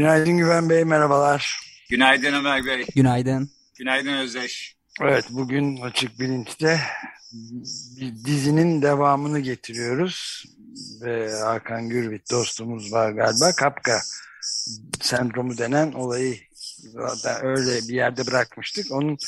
Günaydın 0.00 0.36
Güven 0.36 0.70
Bey, 0.70 0.84
merhabalar. 0.84 1.60
Günaydın 1.90 2.34
Ömer 2.34 2.66
Bey. 2.66 2.86
Günaydın. 2.96 3.50
Günaydın 3.78 4.12
Özdeş. 4.12 4.76
Evet, 5.02 5.24
bugün 5.30 5.80
Açık 5.80 6.20
Bilinç'te 6.20 6.80
bir 8.00 8.24
dizinin 8.24 8.82
devamını 8.82 9.40
getiriyoruz. 9.40 10.44
Ve 11.00 11.32
Hakan 11.32 11.88
Gürbüz 11.88 12.20
dostumuz 12.30 12.92
var 12.92 13.12
galiba. 13.12 13.52
Kapka 13.52 14.00
sendromu 15.00 15.58
denen 15.58 15.92
olayı 15.92 16.36
zaten 16.78 17.46
öyle 17.46 17.88
bir 17.88 17.94
yerde 17.94 18.26
bırakmıştık. 18.26 18.92
Onun 18.92 19.18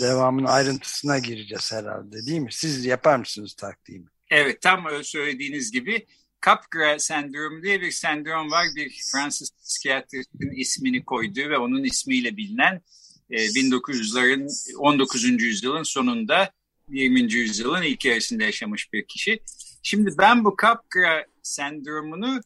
devamının 0.00 0.46
ayrıntısına 0.46 1.18
gireceğiz 1.18 1.72
herhalde 1.72 2.26
değil 2.26 2.40
mi? 2.40 2.52
Siz 2.52 2.84
yapar 2.84 3.16
mısınız 3.16 3.54
taktiğimi? 3.54 4.06
Evet 4.30 4.62
tam 4.62 4.86
öyle 4.86 5.04
söylediğiniz 5.04 5.72
gibi 5.72 6.06
Capgras 6.44 7.04
sendromu 7.04 7.62
diye 7.62 7.80
bir 7.80 7.90
sendrom 7.90 8.50
var. 8.50 8.66
Bir 8.76 9.02
Fransız 9.12 9.50
psikiyatristin 9.64 10.50
ismini 10.50 11.04
koyduğu 11.04 11.50
ve 11.50 11.58
onun 11.58 11.84
ismiyle 11.84 12.36
bilinen 12.36 12.82
1900'ların 13.30 14.72
e, 14.72 14.76
19. 14.76 15.24
yüzyılın 15.24 15.82
sonunda 15.82 16.50
20. 16.88 17.32
yüzyılın 17.32 17.82
ilk 17.82 18.04
yarısında 18.04 18.44
yaşamış 18.44 18.92
bir 18.92 19.06
kişi. 19.06 19.40
Şimdi 19.82 20.10
ben 20.18 20.44
bu 20.44 20.56
Capgras 20.62 21.24
sendromunu 21.42 22.40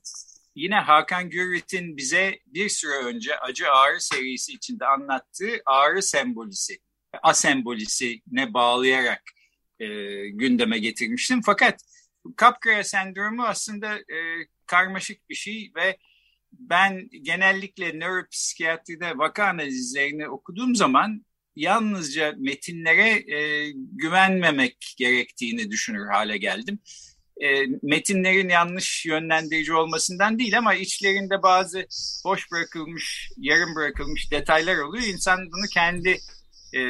yine 0.54 0.74
Hakan 0.74 1.30
Gürvit'in 1.30 1.96
bize 1.96 2.38
bir 2.46 2.68
süre 2.68 2.96
önce 3.04 3.38
Acı 3.38 3.70
Ağrı 3.70 4.00
serisi 4.00 4.52
içinde 4.52 4.86
anlattığı 4.86 5.62
ağrı 5.66 6.02
sembolisi 6.02 6.78
asembolisine 7.22 8.54
bağlayarak 8.54 9.22
e, 9.80 9.86
gündeme 10.28 10.78
getirmiştim. 10.78 11.40
Fakat 11.46 11.80
Capgras 12.40 12.88
sendromu 12.88 13.44
aslında 13.44 13.98
e, 13.98 14.46
karmaşık 14.66 15.28
bir 15.28 15.34
şey 15.34 15.72
ve 15.76 15.96
ben 16.52 17.08
genellikle 17.22 17.98
nöropsikiyatride 17.98 19.18
vaka 19.18 19.44
analizlerini 19.44 20.28
okuduğum 20.28 20.74
zaman 20.76 21.24
yalnızca 21.56 22.34
metinlere 22.38 23.34
e, 23.36 23.70
güvenmemek 23.72 24.94
gerektiğini 24.98 25.70
düşünür 25.70 26.06
hale 26.12 26.38
geldim. 26.38 26.78
E, 27.42 27.66
metinlerin 27.82 28.48
yanlış 28.48 29.06
yönlendirici 29.06 29.72
olmasından 29.72 30.38
değil 30.38 30.58
ama 30.58 30.74
içlerinde 30.74 31.42
bazı 31.42 31.86
boş 32.24 32.52
bırakılmış, 32.52 33.30
yarım 33.36 33.74
bırakılmış 33.74 34.32
detaylar 34.32 34.78
oluyor. 34.78 35.04
İnsan 35.04 35.38
bunu 35.38 35.66
kendi 35.74 36.18
e, 36.72 36.82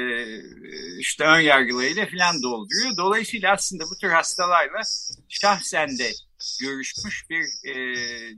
işte 0.98 1.25
ön 1.25 1.41
yargılarıyla 1.41 2.07
falan 2.07 2.43
dolduruyor. 2.43 2.97
Dolayısıyla 2.97 3.53
aslında 3.53 3.84
bu 3.84 3.99
tür 4.00 4.09
hastalarla 4.09 4.81
şahsen 5.28 5.99
de 5.99 6.11
görüşmüş 6.61 7.27
bir 7.31 7.71
e, 7.71 7.75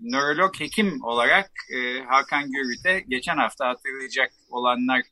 nörolog 0.02 0.60
hekim 0.60 1.02
olarak 1.02 1.50
e, 1.74 2.00
Hakan 2.00 2.50
Gürvit'e 2.50 3.04
geçen 3.08 3.36
hafta 3.36 3.68
hatırlayacak 3.68 4.32
olanlar 4.50 5.02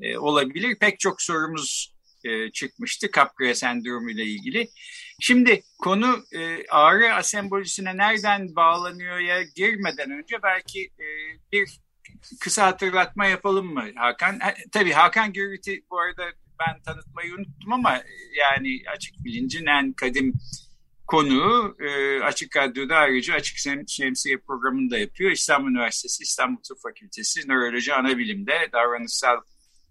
e, 0.00 0.18
olabilir. 0.18 0.76
Pek 0.80 1.00
çok 1.00 1.22
sorumuz 1.22 1.94
e, 2.24 2.52
çıkmıştı 2.52 3.10
Capgras 3.16 3.58
sendromu 3.58 4.10
ile 4.10 4.24
ilgili. 4.24 4.70
Şimdi 5.20 5.62
konu 5.78 6.24
e, 6.32 6.66
ağrı 6.68 7.14
asembolisine 7.14 7.96
nereden 7.96 8.56
bağlanıyor 8.56 9.18
ya 9.18 9.42
girmeden 9.42 10.10
önce 10.10 10.36
belki 10.42 10.80
e, 10.80 11.06
bir 11.52 11.80
kısa 12.40 12.66
hatırlatma 12.66 13.26
yapalım 13.26 13.74
mı 13.74 13.84
Hakan? 13.96 14.38
Tabii 14.72 14.92
Hakan 14.92 15.32
Gürvit'i 15.32 15.84
bu 15.90 16.00
arada 16.00 16.22
ben 16.60 16.82
tanıtmayı 16.82 17.34
unuttum 17.34 17.72
ama 17.72 18.02
yani 18.38 18.82
açık 18.94 19.24
bilincin 19.24 19.66
en 19.66 19.92
kadim 19.92 20.32
konuğu 21.06 21.76
e, 21.80 22.20
Açık 22.22 22.56
Radyo'da 22.56 22.96
ayrıca 22.96 23.34
Açık 23.34 23.56
Şemsiye 23.88 24.38
programını 24.38 24.90
da 24.90 24.98
yapıyor. 24.98 25.30
İstanbul 25.30 25.70
Üniversitesi 25.70 26.22
İstanbul 26.22 26.62
Tıp 26.62 26.78
Fakültesi 26.82 27.48
Nöroloji 27.48 27.94
Anabilim'de 27.94 28.68
davranışsal 28.72 29.36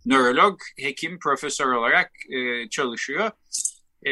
nörolog, 0.05 0.59
hekim, 0.77 1.19
profesör 1.19 1.71
olarak 1.71 2.11
e, 2.29 2.69
çalışıyor. 2.69 3.31
E, 4.05 4.11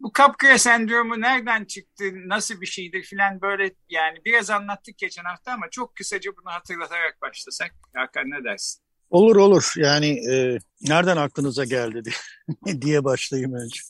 bu 0.00 0.12
Capgras 0.18 0.62
sendromu 0.62 1.20
nereden 1.20 1.64
çıktı, 1.64 2.04
nasıl 2.26 2.60
bir 2.60 2.66
şeydir 2.66 3.02
filan 3.02 3.40
böyle 3.40 3.74
yani 3.88 4.18
biraz 4.24 4.50
anlattık 4.50 4.98
geçen 4.98 5.24
hafta 5.24 5.52
ama 5.52 5.70
çok 5.70 5.96
kısaca 5.96 6.30
bunu 6.30 6.52
hatırlatarak 6.52 7.22
başlasak. 7.22 7.74
Hakan 7.94 8.30
ne 8.30 8.44
dersin? 8.44 8.82
Olur 9.10 9.36
olur 9.36 9.72
yani 9.76 10.06
e, 10.32 10.58
nereden 10.88 11.16
aklınıza 11.16 11.64
geldi 11.64 12.02
diye, 12.04 12.82
diye 12.82 13.04
başlayayım 13.04 13.54
önce. 13.54 13.80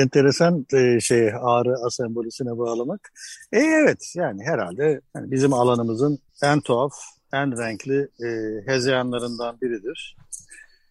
Enteresan 0.00 0.66
e, 0.72 1.00
şey 1.00 1.28
ağrı 1.40 1.74
asembolisine 1.86 2.58
bağlamak. 2.58 3.12
E, 3.52 3.58
evet 3.58 4.12
yani 4.14 4.44
herhalde 4.44 5.00
yani 5.16 5.30
bizim 5.30 5.52
alanımızın 5.52 6.18
en 6.42 6.60
tuhaf, 6.60 6.92
en 7.32 7.58
renkli 7.58 8.00
e, 8.00 8.28
hezeyanlarından 8.72 9.60
biridir. 9.60 10.16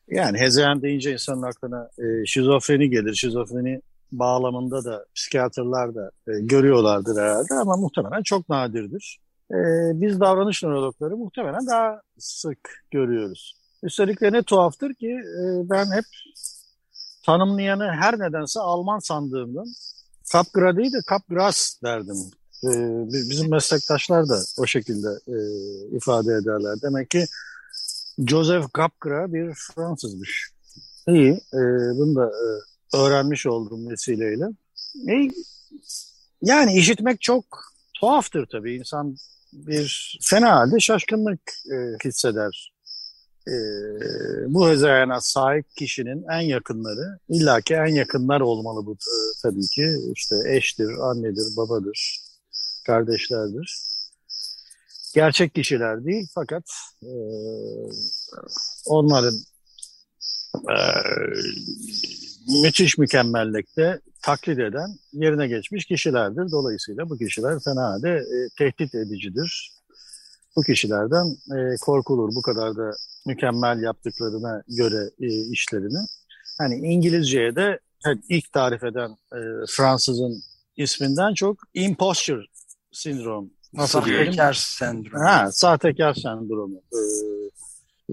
Yani 0.09 0.38
hezeyan 0.38 0.81
deyince 0.81 1.13
insanın 1.13 1.41
aklına 1.41 1.89
e, 1.99 2.25
şizofreni 2.25 2.89
gelir. 2.89 3.13
Şizofreni 3.13 3.81
bağlamında 4.11 4.85
da 4.85 5.05
psikiyatrlar 5.16 5.95
da 5.95 6.11
e, 6.27 6.31
görüyorlardır 6.41 7.21
herhalde 7.21 7.53
ama 7.53 7.77
muhtemelen 7.77 8.23
çok 8.23 8.49
nadirdir. 8.49 9.19
E, 9.51 9.57
biz 9.93 10.19
davranış 10.19 10.63
nörologları 10.63 11.17
muhtemelen 11.17 11.67
daha 11.67 12.01
sık 12.17 12.83
görüyoruz. 12.91 13.55
Üstelik 13.83 14.21
de 14.21 14.31
ne 14.31 14.43
tuhaftır 14.43 14.93
ki 14.93 15.07
e, 15.09 15.69
ben 15.69 15.85
hep 15.85 16.05
tanımlayanı 17.25 17.91
her 17.91 18.19
nedense 18.19 18.59
Alman 18.59 18.99
sandığımdan 18.99 19.67
Capgras 20.31 20.75
değil 20.75 20.93
de 20.93 20.99
Capgras 21.09 21.81
derdim. 21.83 22.16
E, 22.63 22.69
bizim 23.29 23.51
meslektaşlar 23.51 24.29
da 24.29 24.39
o 24.57 24.66
şekilde 24.66 25.07
e, 25.27 25.37
ifade 25.95 26.33
ederler. 26.33 26.75
Demek 26.81 27.09
ki 27.09 27.25
Joseph 28.17 28.65
Capgras 28.77 29.33
bir 29.33 29.53
Fransızmış. 29.53 30.49
İyi, 31.07 31.31
e, 31.31 31.59
bunu 31.97 32.15
da 32.15 32.25
e, 32.25 32.97
öğrenmiş 32.97 33.45
oldum 33.45 33.89
vesileyle. 33.89 34.45
E, 35.09 35.29
yani 36.41 36.77
işitmek 36.77 37.21
çok 37.21 37.45
tuhaftır 37.93 38.45
tabii. 38.45 38.75
İnsan 38.75 39.15
bir 39.53 40.19
fena 40.23 40.51
halde 40.51 40.79
şaşkınlık 40.79 41.41
e, 41.71 42.07
hisseder. 42.07 42.73
E, 43.47 43.53
bu 44.47 44.69
hezayana 44.69 45.21
sahip 45.21 45.65
kişinin 45.77 46.25
en 46.31 46.41
yakınları, 46.41 47.19
illaki 47.29 47.73
en 47.73 47.95
yakınlar 47.95 48.41
olmalı 48.41 48.85
bu 48.85 48.93
e, 48.93 49.17
tabii 49.43 49.67
ki. 49.67 49.87
İşte 50.15 50.35
eştir, 50.47 50.89
annedir, 51.09 51.57
babadır, 51.57 52.19
kardeşlerdir 52.85 53.94
gerçek 55.15 55.55
kişiler 55.55 56.05
değil 56.05 56.27
fakat 56.33 56.63
e, 57.03 57.11
onların 58.85 59.35
e, 60.53 60.78
müthiş 62.63 62.97
mükemmellikte 62.97 63.99
taklit 64.22 64.59
eden 64.59 64.90
yerine 65.13 65.47
geçmiş 65.47 65.85
kişilerdir. 65.85 66.51
Dolayısıyla 66.51 67.09
bu 67.09 67.17
kişiler 67.17 67.59
fena 67.66 68.01
de 68.01 68.09
e, 68.09 68.37
tehdit 68.57 68.95
edicidir. 68.95 69.72
Bu 70.55 70.61
kişilerden 70.61 71.25
e, 71.57 71.75
korkulur 71.81 72.35
bu 72.35 72.41
kadar 72.41 72.75
da 72.75 72.91
mükemmel 73.25 73.84
yaptıklarına 73.84 74.63
göre 74.67 75.09
e, 75.19 75.28
işlerini. 75.51 76.07
Hani 76.57 76.75
İngilizceye 76.75 77.55
de 77.55 77.79
ilk 78.29 78.53
tarif 78.53 78.84
eden 78.84 79.09
e, 79.09 79.40
Fransızın 79.69 80.43
isminden 80.78 81.34
çok 81.34 81.57
imposture 81.73 82.45
sindrom 82.91 83.54
Nasıl 83.75 84.01
sahtekar 84.01 84.53
sendromu. 84.53 85.25
Ha, 85.25 85.51
sahtekar 85.51 86.13
sendromu 86.13 86.81
e, 86.93 86.99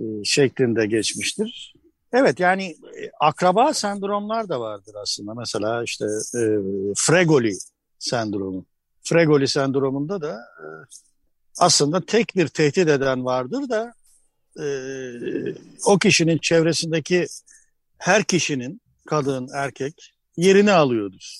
e, 0.00 0.24
şeklinde 0.24 0.86
geçmiştir. 0.86 1.74
Evet 2.12 2.40
yani 2.40 2.64
e, 2.70 3.10
akraba 3.20 3.74
sendromlar 3.74 4.48
da 4.48 4.60
vardır 4.60 4.94
aslında. 5.02 5.34
Mesela 5.34 5.82
işte 5.84 6.04
e, 6.34 6.42
Fregoli 6.96 7.54
sendromu. 7.98 8.66
Fregoli 9.02 9.48
sendromunda 9.48 10.20
da 10.20 10.32
e, 10.32 10.66
aslında 11.58 12.00
tek 12.00 12.36
bir 12.36 12.48
tehdit 12.48 12.88
eden 12.88 13.24
vardır 13.24 13.68
da 13.68 13.92
e, 14.60 14.66
o 15.86 15.98
kişinin 15.98 16.38
çevresindeki 16.38 17.26
her 17.98 18.24
kişinin 18.24 18.80
kadın, 19.06 19.48
erkek 19.54 20.14
yerini 20.36 20.72
alıyordur. 20.72 21.36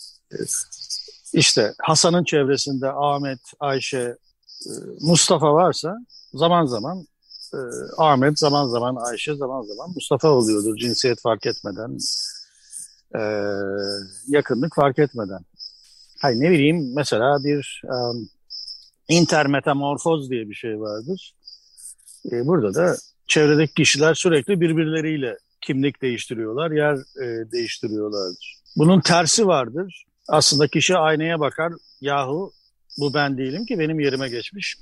İşte 1.32 1.74
Hasan'ın 1.78 2.24
çevresinde 2.24 2.92
Ahmet, 2.92 3.40
Ayşe, 3.60 4.16
Mustafa 5.00 5.54
varsa 5.54 5.96
zaman 6.34 6.66
zaman 6.66 7.06
e, 7.54 7.58
Ahmet, 7.98 8.38
zaman 8.38 8.68
zaman 8.68 8.96
Ayşe, 8.96 9.34
zaman 9.34 9.62
zaman 9.62 9.90
Mustafa 9.94 10.28
oluyordur 10.28 10.76
cinsiyet 10.76 11.20
fark 11.20 11.46
etmeden, 11.46 11.98
e, 13.14 13.22
yakınlık 14.26 14.74
fark 14.74 14.98
etmeden. 14.98 15.40
Hayır 16.22 16.40
ne 16.40 16.50
bileyim 16.50 16.94
mesela 16.94 17.44
bir 17.44 17.82
um, 17.84 18.28
intermetamorfoz 19.08 20.30
diye 20.30 20.48
bir 20.48 20.54
şey 20.54 20.80
vardır. 20.80 21.34
E, 22.32 22.46
burada 22.46 22.74
da 22.74 22.96
çevredeki 23.26 23.74
kişiler 23.74 24.14
sürekli 24.14 24.60
birbirleriyle 24.60 25.38
kimlik 25.60 26.02
değiştiriyorlar, 26.02 26.70
yer 26.70 26.94
e, 26.94 27.52
değiştiriyorlardır. 27.52 28.62
Bunun 28.76 29.00
tersi 29.00 29.46
vardır. 29.46 30.04
Aslında 30.28 30.68
kişi 30.68 30.96
aynaya 30.96 31.40
bakar, 31.40 31.72
yahu 32.00 32.52
bu 32.98 33.14
ben 33.14 33.38
değilim 33.38 33.66
ki 33.66 33.78
benim 33.78 34.00
yerime 34.00 34.28
geçmiş 34.28 34.76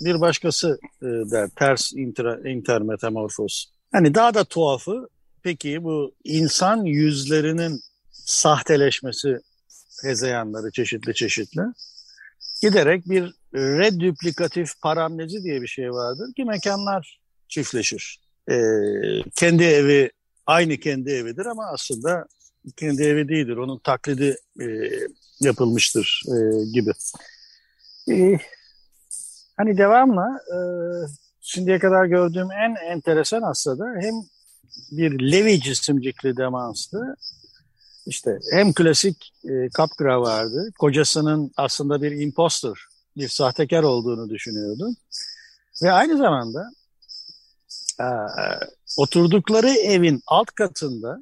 bir 0.00 0.20
başkası 0.20 0.78
e, 1.02 1.06
der. 1.06 1.50
Ters 1.58 1.92
inter, 1.92 2.50
intermetamorfoz. 2.50 3.72
Hani 3.92 4.14
daha 4.14 4.34
da 4.34 4.44
tuhafı 4.44 5.08
peki 5.42 5.84
bu 5.84 6.14
insan 6.24 6.84
yüzlerinin 6.84 7.80
sahteleşmesi 8.12 9.38
hezeyanları 10.02 10.70
çeşitli 10.72 11.14
çeşitli 11.14 11.62
giderek 12.62 13.08
bir 13.08 13.34
redüplikatif 13.54 14.80
paramnezi 14.82 15.42
diye 15.44 15.62
bir 15.62 15.66
şey 15.66 15.90
vardır 15.90 16.34
ki 16.36 16.44
mekanlar 16.44 17.20
çiftleşir. 17.48 18.20
E, 18.50 18.56
kendi 19.36 19.64
evi 19.64 20.10
aynı 20.46 20.76
kendi 20.76 21.10
evidir 21.10 21.46
ama 21.46 21.66
aslında 21.72 22.26
değildir. 23.28 23.56
Onun 23.56 23.78
taklidi 23.78 24.36
e, 24.60 24.66
yapılmıştır 25.40 26.22
e, 26.28 26.64
gibi. 26.72 26.90
E, 28.10 28.38
hani 29.56 29.78
devamla 29.78 30.26
e, 30.26 30.58
şimdiye 31.40 31.78
kadar 31.78 32.06
gördüğüm 32.06 32.52
en 32.52 32.74
enteresan 32.90 33.42
aslında 33.42 33.84
hem 34.00 34.14
bir 34.90 35.32
Levi 35.32 35.60
cisimcikli 35.60 36.36
demanstı. 36.36 37.16
İşte 38.06 38.38
hem 38.52 38.72
klasik 38.72 39.32
e, 39.44 39.68
Capgra 39.78 40.20
vardı. 40.20 40.70
Kocasının 40.78 41.52
aslında 41.56 42.02
bir 42.02 42.12
imposter, 42.12 42.78
bir 43.16 43.28
sahtekar 43.28 43.82
olduğunu 43.82 44.30
düşünüyordu. 44.30 44.88
Ve 45.82 45.92
aynı 45.92 46.18
zamanda 46.18 46.70
e, 48.00 48.06
oturdukları 48.98 49.70
evin 49.70 50.22
alt 50.26 50.50
katında 50.50 51.18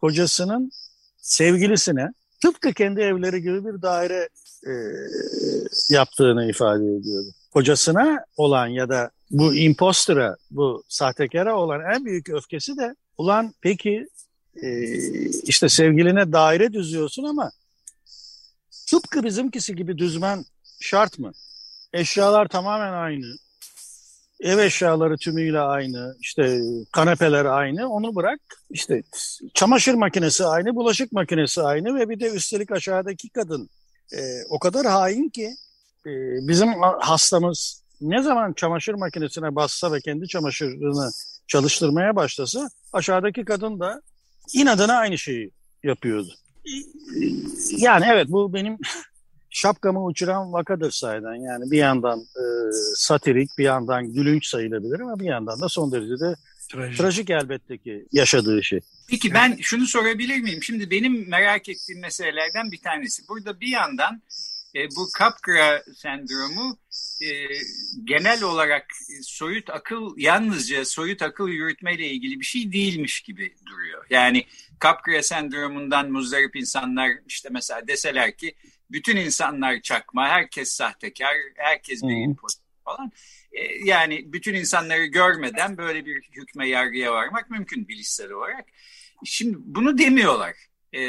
kocasının 0.00 0.70
sevgilisine 1.16 2.12
tıpkı 2.42 2.72
kendi 2.72 3.00
evleri 3.00 3.42
gibi 3.42 3.64
bir 3.64 3.82
daire 3.82 4.28
e, 4.66 4.72
yaptığını 5.88 6.50
ifade 6.50 6.84
ediyordu. 6.84 7.28
Kocasına 7.52 8.24
olan 8.36 8.66
ya 8.66 8.88
da 8.88 9.10
bu 9.30 9.54
impostora, 9.54 10.36
bu 10.50 10.84
sahtekara 10.88 11.56
olan 11.56 11.80
en 11.94 12.04
büyük 12.04 12.28
öfkesi 12.28 12.76
de 12.76 12.94
ulan 13.18 13.54
peki 13.60 14.08
e, 14.62 14.68
işte 15.28 15.68
sevgiline 15.68 16.32
daire 16.32 16.72
düzüyorsun 16.72 17.24
ama 17.24 17.50
tıpkı 18.90 19.24
bizimkisi 19.24 19.74
gibi 19.74 19.98
düzmen 19.98 20.44
şart 20.80 21.18
mı? 21.18 21.32
Eşyalar 21.92 22.48
tamamen 22.48 22.92
aynı. 22.92 23.36
Ev 24.40 24.58
eşyaları 24.58 25.16
tümüyle 25.16 25.60
aynı. 25.60 26.16
işte 26.20 26.60
kanepeler 26.92 27.44
aynı. 27.44 27.88
Onu 27.88 28.14
bırak. 28.14 28.40
İşte 28.70 29.02
çamaşır 29.54 29.94
makinesi 29.94 30.44
aynı, 30.44 30.74
bulaşık 30.74 31.12
makinesi 31.12 31.62
aynı 31.62 31.94
ve 31.94 32.08
bir 32.08 32.20
de 32.20 32.30
üstelik 32.30 32.72
aşağıdaki 32.72 33.28
kadın 33.28 33.68
e, 34.12 34.18
o 34.50 34.58
kadar 34.58 34.86
hain 34.86 35.28
ki 35.28 35.50
e, 36.06 36.10
bizim 36.48 36.68
hastamız 37.00 37.82
ne 38.00 38.22
zaman 38.22 38.52
çamaşır 38.52 38.94
makinesine 38.94 39.54
bassa 39.54 39.92
ve 39.92 40.00
kendi 40.00 40.28
çamaşırını 40.28 41.10
çalıştırmaya 41.46 42.16
başlasa 42.16 42.70
aşağıdaki 42.92 43.44
kadın 43.44 43.80
da 43.80 44.02
inadına 44.52 44.94
aynı 44.94 45.18
şeyi 45.18 45.50
yapıyordu. 45.82 46.34
Yani 47.76 48.04
evet 48.08 48.26
bu 48.28 48.54
benim 48.54 48.78
şapkamı 49.56 50.04
uçuran 50.04 50.52
vakadır 50.52 50.90
sayeden. 50.90 51.34
Yani 51.34 51.70
bir 51.70 51.78
yandan 51.78 52.20
e, 52.20 52.44
satirik, 52.94 53.50
bir 53.58 53.64
yandan 53.64 54.12
gülünç 54.12 54.46
sayılabilir 54.46 55.00
ama 55.00 55.20
bir 55.20 55.24
yandan 55.24 55.60
da 55.60 55.68
son 55.68 55.92
derece 55.92 56.20
de 56.20 56.34
trajik, 56.72 56.98
trajik 56.98 57.30
elbette 57.30 57.78
ki 57.78 58.06
yaşadığı 58.12 58.64
şey. 58.64 58.80
Peki 59.08 59.34
ben 59.34 59.56
şunu 59.60 59.86
sorabilir 59.86 60.38
miyim? 60.38 60.62
Şimdi 60.62 60.90
benim 60.90 61.28
merak 61.28 61.68
ettiğim 61.68 62.00
meselelerden 62.00 62.72
bir 62.72 62.78
tanesi. 62.78 63.28
Burada 63.28 63.60
bir 63.60 63.68
yandan 63.68 64.22
e, 64.76 64.90
bu 64.96 65.08
Capgras 65.18 65.82
sendromu 65.96 66.78
e, 67.22 67.28
genel 68.04 68.42
olarak 68.42 68.86
soyut 69.22 69.70
akıl 69.70 70.14
yalnızca 70.18 70.84
soyut 70.84 71.22
akıl 71.22 71.48
yürütmeyle 71.48 72.06
ilgili 72.06 72.40
bir 72.40 72.44
şey 72.44 72.72
değilmiş 72.72 73.20
gibi 73.20 73.54
duruyor. 73.66 74.06
Yani 74.10 74.46
Capgras 74.82 75.26
sendromundan 75.26 76.10
muzdarip 76.10 76.56
insanlar 76.56 77.10
işte 77.26 77.48
mesela 77.52 77.88
deseler 77.88 78.36
ki 78.36 78.54
bütün 78.90 79.16
insanlar 79.16 79.80
çakma, 79.80 80.28
herkes 80.28 80.72
sahtekar, 80.72 81.34
herkes 81.56 82.02
bir 82.02 82.24
imposter 82.24 82.64
falan. 82.84 83.12
E, 83.52 83.60
yani 83.84 84.32
bütün 84.32 84.54
insanları 84.54 85.06
görmeden 85.06 85.76
böyle 85.76 86.06
bir 86.06 86.22
hükme 86.22 86.68
yargıya 86.68 87.12
varmak 87.12 87.50
mümkün 87.50 87.88
bilişsel 87.88 88.30
olarak. 88.30 88.66
Şimdi 89.24 89.56
bunu 89.60 89.98
demiyorlar. 89.98 90.54
E, 90.92 91.00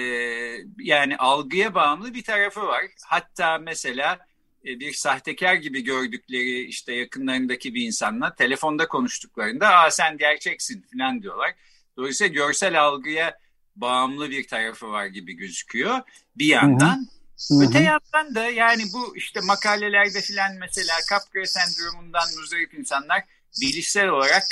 yani 0.80 1.18
algıya 1.18 1.76
bağımlı 1.76 2.14
bir 2.14 2.24
tarafı 2.24 2.62
var. 2.62 2.86
Hatta 3.06 3.58
mesela 3.58 4.20
e, 4.66 4.80
bir 4.80 4.94
sahtekar 4.94 5.54
gibi 5.56 5.84
gördükleri 5.84 6.64
işte 6.64 6.94
yakınlarındaki 6.94 7.74
bir 7.74 7.86
insanla 7.86 8.36
telefonda 8.36 8.88
konuştuklarında 8.88 9.68
aa 9.68 9.92
sen 9.92 10.18
gerçeksin 10.18 10.86
falan 10.94 11.22
diyorlar. 11.22 11.56
Dolayısıyla 11.98 12.34
görsel 12.34 12.82
algıya 12.82 13.38
bağımlı 13.76 14.30
bir 14.30 14.48
tarafı 14.48 14.92
var 14.92 15.06
gibi 15.06 15.34
gözüküyor 15.34 16.02
bir 16.36 16.46
yandan. 16.46 17.08
Hı 17.50 17.54
hı. 17.54 17.64
Öte 17.64 17.80
yandan 17.80 18.36
da 18.36 18.50
yani 18.50 18.84
bu 18.94 19.18
işte 19.18 19.40
makalelerde 19.40 20.22
filan 20.22 20.56
mesela 20.60 20.94
Capgras 21.10 21.52
sendromundan 21.52 22.28
muzdarip 22.40 22.74
insanlar 22.74 23.24
bilişsel 23.62 24.08
olarak 24.08 24.44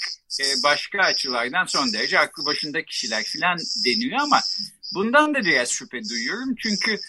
e, 0.41 0.43
başka 0.63 0.99
açılardan 0.99 1.65
son 1.65 1.93
derece 1.93 2.19
aklı 2.19 2.45
başında 2.45 2.85
kişiler 2.85 3.23
filan 3.23 3.57
deniyor 3.85 4.19
ama 4.19 4.41
bundan 4.93 5.33
da 5.33 5.39
biraz 5.39 5.69
şüphe 5.69 6.09
duyuyorum. 6.09 6.55
Çünkü 6.55 6.99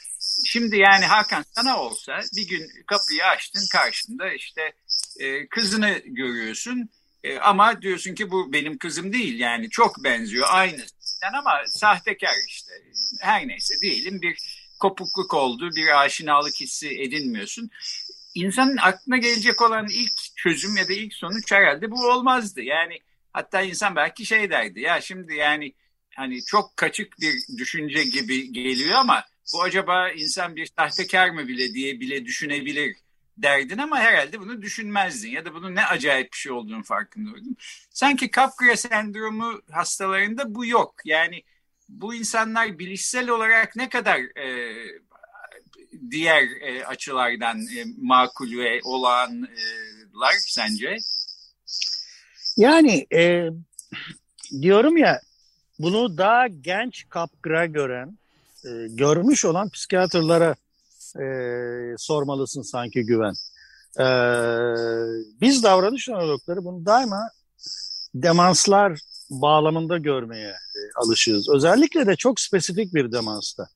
şimdi 0.44 0.76
yani 0.76 1.04
Hakan 1.04 1.44
sana 1.54 1.80
olsa 1.80 2.20
bir 2.36 2.48
gün 2.48 2.70
kapıyı 2.86 3.24
açtın 3.24 3.66
karşında 3.72 4.32
işte 4.32 4.72
e, 5.18 5.48
kızını 5.48 5.98
görüyorsun 6.04 6.88
e, 7.24 7.38
ama 7.38 7.82
diyorsun 7.82 8.14
ki 8.14 8.30
bu 8.30 8.52
benim 8.52 8.78
kızım 8.78 9.12
değil 9.12 9.38
yani 9.38 9.70
çok 9.70 10.04
benziyor 10.04 10.46
aynı 10.50 10.84
ama 11.38 11.62
sahtekar 11.66 12.34
işte 12.48 12.72
her 13.20 13.48
neyse 13.48 13.74
diyelim 13.82 14.22
bir 14.22 14.38
kopukluk 14.80 15.34
oldu, 15.34 15.70
bir 15.76 16.00
aşinalık 16.00 16.60
hissi 16.60 16.88
edinmiyorsun. 17.02 17.70
İnsanın 18.34 18.76
aklına 18.76 19.16
gelecek 19.16 19.62
olan 19.62 19.86
ilk 19.90 20.36
çözüm 20.36 20.76
ya 20.76 20.88
da 20.88 20.92
ilk 20.92 21.14
sonuç 21.14 21.52
herhalde 21.52 21.90
bu 21.90 22.06
olmazdı. 22.06 22.62
Yani 22.62 22.98
hatta 23.32 23.62
insan 23.62 23.96
belki 23.96 24.26
şey 24.26 24.50
derdi 24.50 24.80
ya 24.80 25.00
şimdi 25.00 25.34
yani 25.34 25.72
hani 26.16 26.44
çok 26.44 26.76
kaçık 26.76 27.20
bir 27.20 27.58
düşünce 27.58 28.04
gibi 28.04 28.52
geliyor 28.52 28.94
ama 28.98 29.24
bu 29.52 29.62
acaba 29.62 30.10
insan 30.10 30.56
bir 30.56 30.70
sahtekar 30.78 31.30
mı 31.30 31.48
bile 31.48 31.74
diye 31.74 32.00
bile 32.00 32.24
düşünebilir 32.24 32.96
derdin 33.38 33.78
ama 33.78 33.98
herhalde 33.98 34.40
bunu 34.40 34.62
düşünmezdin 34.62 35.30
ya 35.30 35.44
da 35.44 35.54
bunun 35.54 35.74
ne 35.74 35.86
acayip 35.86 36.32
bir 36.32 36.38
şey 36.38 36.52
olduğunu 36.52 36.82
farkındaydın. 36.82 37.56
Sanki 37.90 38.30
Capgras 38.30 38.80
sendromu 38.80 39.60
hastalarında 39.70 40.54
bu 40.54 40.66
yok. 40.66 40.94
Yani 41.04 41.42
bu 41.88 42.14
insanlar 42.14 42.78
bilişsel 42.78 43.28
olarak 43.28 43.76
ne 43.76 43.88
kadar 43.88 44.20
e, 44.38 44.74
diğer 46.10 46.42
e, 46.60 46.86
açılardan 46.86 47.60
e, 47.60 47.84
makul 47.98 48.58
ve 48.58 48.80
olağanlar 48.84 50.34
sence? 50.46 50.96
Yani 52.56 53.06
e, 53.12 53.48
diyorum 54.62 54.96
ya 54.96 55.20
bunu 55.78 56.18
daha 56.18 56.46
genç 56.46 57.08
kapgra 57.08 57.66
gören, 57.66 58.18
e, 58.64 58.70
görmüş 58.88 59.44
olan 59.44 59.68
psikiyatrlara 59.68 60.54
e, 61.20 61.26
sormalısın 61.98 62.62
sanki 62.62 63.02
güven. 63.02 63.34
E, 63.98 64.06
biz 65.40 65.62
davranış 65.62 66.08
nörologları 66.08 66.64
bunu 66.64 66.86
daima 66.86 67.30
demanslar 68.14 69.00
bağlamında 69.30 69.98
görmeye 69.98 70.48
e, 70.50 70.80
alışığız. 70.96 71.48
Özellikle 71.48 72.06
de 72.06 72.16
çok 72.16 72.40
spesifik 72.40 72.94
bir 72.94 73.12
demansta. 73.12 73.68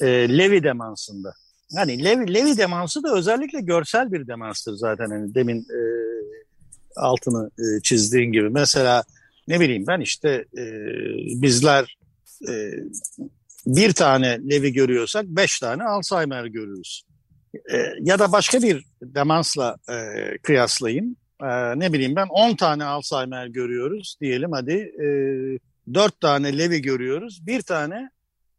E, 0.00 0.06
Levi 0.38 0.62
demansında. 0.62 1.34
Yani 1.70 2.04
Levi, 2.04 2.34
Levi 2.34 2.58
demansı 2.58 3.02
da 3.02 3.14
özellikle 3.14 3.60
görsel 3.60 4.12
bir 4.12 4.26
demanstır 4.26 4.72
zaten. 4.72 5.10
Yani 5.10 5.34
demin 5.34 5.60
e, 5.60 5.80
altını 6.96 7.50
e, 7.58 7.82
çizdiğin 7.82 8.32
gibi. 8.32 8.48
Mesela 8.50 9.04
ne 9.48 9.60
bileyim 9.60 9.84
ben 9.86 10.00
işte 10.00 10.44
e, 10.58 10.64
bizler 11.42 11.96
e, 12.48 12.70
bir 13.66 13.92
tane 13.92 14.38
Levi 14.50 14.72
görüyorsak 14.72 15.24
beş 15.26 15.58
tane 15.60 15.84
Alzheimer 15.84 16.44
görürüz. 16.44 17.02
E, 17.54 17.76
ya 18.00 18.18
da 18.18 18.32
başka 18.32 18.62
bir 18.62 18.84
demansla 19.02 19.76
e, 19.88 19.94
kıyaslayayım. 20.38 21.16
E, 21.42 21.78
ne 21.78 21.92
bileyim 21.92 22.16
ben 22.16 22.26
10 22.30 22.56
tane 22.56 22.84
Alzheimer 22.84 23.46
görüyoruz 23.46 24.16
diyelim 24.20 24.52
hadi. 24.52 24.92
E, 25.02 25.06
4 25.94 26.20
tane 26.20 26.58
Levi 26.58 26.82
görüyoruz. 26.82 27.46
Bir 27.46 27.62
tane 27.62 28.10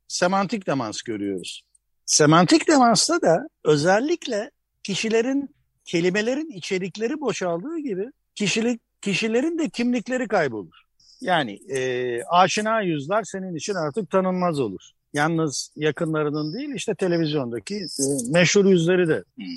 semantik 0.07 0.67
demans 0.67 1.01
görüyoruz. 1.01 1.63
Semantik 2.05 2.67
demansta 2.67 3.21
da 3.21 3.47
özellikle 3.63 4.51
kişilerin 4.83 5.55
kelimelerin 5.85 6.49
içerikleri 6.49 7.21
boşaldığı 7.21 7.79
gibi 7.79 8.05
kişilik 8.35 8.81
kişilerin 9.03 9.59
de 9.59 9.69
kimlikleri 9.69 10.27
kaybolur. 10.27 10.83
Yani 11.21 11.59
e, 11.69 12.23
aşina 12.23 12.81
yüzler 12.81 13.23
senin 13.23 13.55
için 13.55 13.73
artık 13.73 14.09
tanınmaz 14.11 14.59
olur. 14.59 14.81
Yalnız 15.13 15.71
yakınlarının 15.75 16.53
değil 16.53 16.69
işte 16.75 16.95
televizyondaki 16.95 17.75
e, 17.75 18.31
meşhur 18.31 18.65
yüzleri 18.65 19.07
de 19.07 19.23
e, 19.41 19.47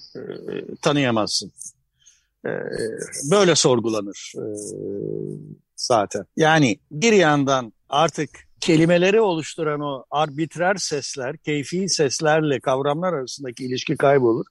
tanıyamazsın. 0.82 1.52
E, 2.46 2.50
böyle 3.30 3.54
sorgulanır 3.54 4.32
e, 4.36 4.44
zaten. 5.76 6.24
Yani 6.36 6.78
bir 6.90 7.12
yandan 7.12 7.72
artık 7.88 8.30
kelimeleri 8.60 9.20
oluşturan 9.20 9.80
o 9.80 10.04
arbitrer 10.10 10.74
sesler, 10.74 11.36
keyfi 11.36 11.88
seslerle 11.88 12.60
kavramlar 12.60 13.12
arasındaki 13.12 13.64
ilişki 13.64 13.96
kaybolur 13.96 14.46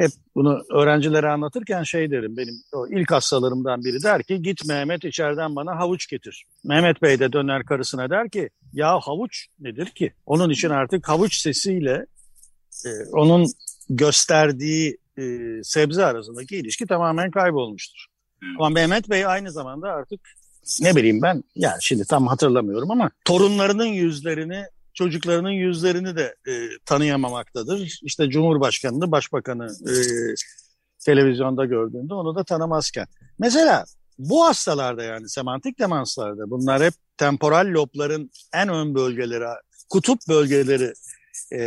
hep 0.00 0.10
bunu 0.34 0.62
öğrencilere 0.70 1.30
anlatırken 1.30 1.82
şey 1.82 2.10
derim 2.10 2.36
benim 2.36 2.54
o 2.72 2.86
ilk 2.88 3.12
hastalarımdan 3.12 3.84
biri 3.84 4.02
der 4.02 4.22
ki 4.22 4.42
git 4.42 4.64
Mehmet 4.68 5.04
içeriden 5.04 5.56
bana 5.56 5.76
havuç 5.76 6.06
getir. 6.06 6.44
Mehmet 6.64 7.02
Bey 7.02 7.18
de 7.18 7.32
döner 7.32 7.64
karısına 7.64 8.10
der 8.10 8.30
ki 8.30 8.50
ya 8.72 9.00
havuç 9.00 9.46
nedir 9.60 9.86
ki? 9.86 10.12
Onun 10.26 10.50
için 10.50 10.70
artık 10.70 11.08
havuç 11.08 11.36
sesiyle 11.36 12.06
e, 12.86 12.88
onun 13.12 13.46
gösterdiği 13.90 14.98
e, 15.18 15.22
sebze 15.62 16.04
arasındaki 16.04 16.56
ilişki 16.56 16.86
tamamen 16.86 17.30
kaybolmuştur. 17.30 18.06
Ama 18.58 18.68
Mehmet 18.68 19.10
Bey 19.10 19.26
aynı 19.26 19.52
zamanda 19.52 19.88
artık 19.88 20.20
ne 20.80 20.96
bileyim 20.96 21.22
ben 21.22 21.44
yani 21.54 21.78
şimdi 21.80 22.04
tam 22.04 22.26
hatırlamıyorum 22.26 22.90
ama 22.90 23.10
torunlarının 23.24 23.86
yüzlerini 23.86 24.64
çocuklarının 24.94 25.50
yüzlerini 25.50 26.16
de 26.16 26.34
e, 26.48 26.52
tanıyamamaktadır. 26.84 27.98
İşte 28.02 28.30
Cumhurbaşkanı'nı, 28.30 29.10
Başbakanı 29.10 29.66
e, 29.66 29.94
televizyonda 31.04 31.64
gördüğünde 31.64 32.14
onu 32.14 32.36
da 32.36 32.44
tanımazken. 32.44 33.06
Mesela 33.38 33.84
bu 34.18 34.44
hastalarda 34.44 35.02
yani 35.02 35.28
semantik 35.28 35.78
demanslarda 35.78 36.50
bunlar 36.50 36.82
hep 36.82 36.94
temporal 37.16 37.66
lobların 37.66 38.30
en 38.52 38.68
ön 38.68 38.94
bölgeleri, 38.94 39.44
kutup 39.88 40.20
bölgeleri 40.28 40.92
e, 41.52 41.60